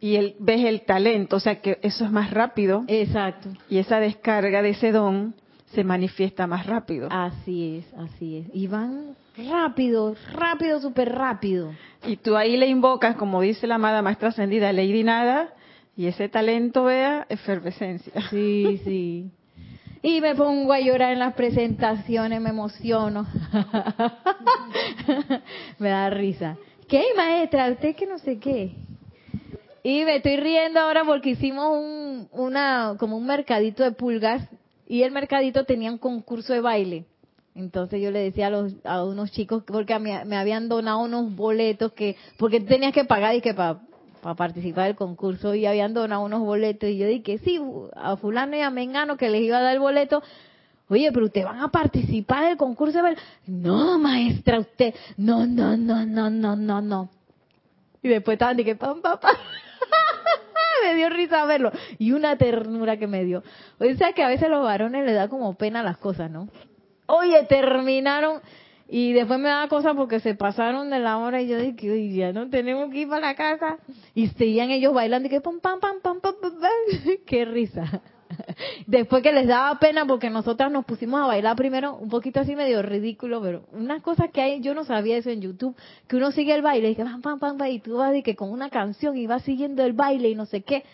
[0.00, 2.84] y el, ves el talento, o sea que eso es más rápido.
[2.88, 3.50] Exacto.
[3.68, 5.34] Y esa descarga de ese don
[5.72, 7.08] se manifiesta más rápido.
[7.10, 8.46] Así es, así es.
[8.54, 11.72] Y van rápido, rápido, súper rápido.
[12.06, 15.50] Y tú ahí le invocas, como dice la amada maestra ascendida, Lady Nada,
[15.96, 18.12] y ese talento, vea, efervescencia.
[18.30, 19.30] Sí, sí.
[20.02, 23.26] Y me pongo a llorar en las presentaciones, me emociono.
[25.78, 26.56] me da risa.
[26.86, 27.70] ¿Qué, maestra?
[27.70, 28.74] ¿Usted que no sé qué?
[29.88, 34.42] Y me estoy riendo ahora porque hicimos un, una, como un mercadito de pulgas
[34.88, 37.04] y el mercadito tenía un concurso de baile.
[37.54, 41.92] Entonces yo le decía a, los, a unos chicos, porque me, habían donado unos boletos
[41.92, 43.78] que, porque tenías que pagar y que para
[44.36, 47.60] participar del concurso y habían donado unos boletos y yo dije, sí,
[47.94, 50.20] a fulano y a Mengano que les iba a dar el boleto,
[50.88, 52.98] oye, pero ustedes van a participar del concurso.
[53.46, 57.08] No, maestra, usted, no, no, no, no, no, no, no.
[58.02, 59.36] Y después estaban que pam, pam, pam.
[60.84, 61.72] Me dio risa verlo.
[61.98, 63.42] Y una ternura que me dio.
[63.78, 66.48] O sea que a veces los varones les da como pena las cosas, ¿no?
[67.06, 68.40] Oye, terminaron
[68.88, 72.14] y después me daba cosa porque se pasaron de la hora y yo dije, hoy
[72.14, 73.78] ya no tenemos que ir para la casa.
[74.14, 76.52] Y seguían ellos bailando y que pam, pam, pam, pam, pam, pam,
[77.26, 78.02] Qué risa.
[78.86, 82.56] Después que les daba pena porque nosotras nos pusimos a bailar primero, un poquito así
[82.56, 85.76] medio ridículo, pero unas cosas que hay, yo no sabía eso en YouTube,
[86.08, 88.36] que uno sigue el baile y que pam, pam, pam, y tú vas y que
[88.36, 90.84] con una canción y vas siguiendo el baile y no sé qué.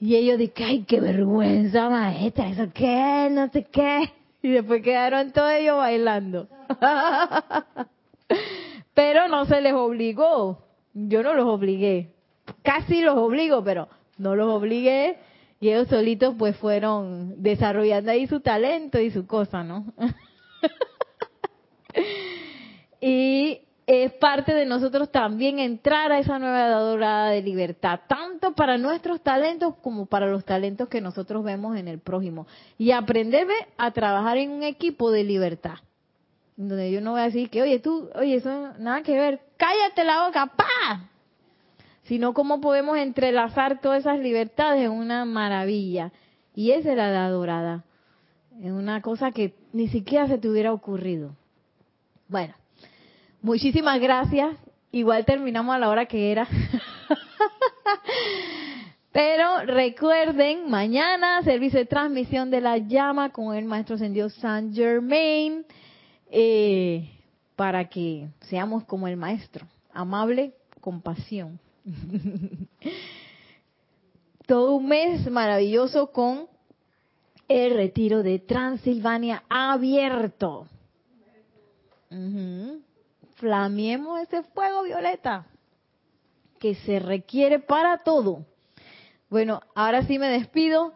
[0.00, 3.28] Y ellos dicen, ay, qué vergüenza, maestra, ¿eso qué?
[3.30, 4.12] No sé qué.
[4.42, 6.48] Y después quedaron todos ellos bailando.
[8.94, 10.62] pero no se les obligó.
[10.92, 12.12] Yo no los obligué.
[12.62, 13.88] Casi los obligo, pero
[14.18, 15.18] no los obligué.
[15.60, 19.86] Y ellos solitos pues fueron desarrollando ahí su talento y su cosa, ¿no?
[23.00, 28.78] y es parte de nosotros también entrar a esa nueva dorada de libertad, tanto para
[28.78, 32.46] nuestros talentos como para los talentos que nosotros vemos en el prójimo.
[32.78, 33.46] Y aprender
[33.78, 35.76] a trabajar en un equipo de libertad.
[36.56, 40.04] Donde yo no voy a decir que, oye, tú, oye, eso nada que ver, cállate
[40.04, 41.10] la boca, pa.
[42.06, 46.12] Sino cómo podemos entrelazar todas esas libertades en una maravilla.
[46.54, 47.84] Y esa es la edad dorada.
[48.62, 51.34] Es una cosa que ni siquiera se te hubiera ocurrido.
[52.28, 52.54] Bueno,
[53.46, 54.56] Muchísimas gracias.
[54.90, 56.48] Igual terminamos a la hora que era.
[59.12, 65.64] Pero recuerden, mañana servicio de transmisión de la llama con el Maestro Ascendido San Germain,
[66.28, 67.08] eh,
[67.54, 71.60] para que seamos como el Maestro, amable, compasión.
[74.46, 76.48] Todo un mes maravilloso con
[77.48, 80.66] el retiro de Transilvania abierto
[83.36, 85.46] flamiemos ese fuego violeta
[86.58, 88.44] que se requiere para todo.
[89.28, 90.92] Bueno, ahora sí me despido.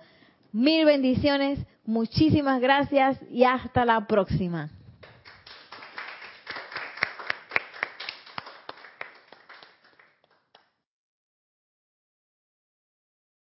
[0.53, 4.71] Mil bendiciones, muchísimas gracias y hasta la próxima.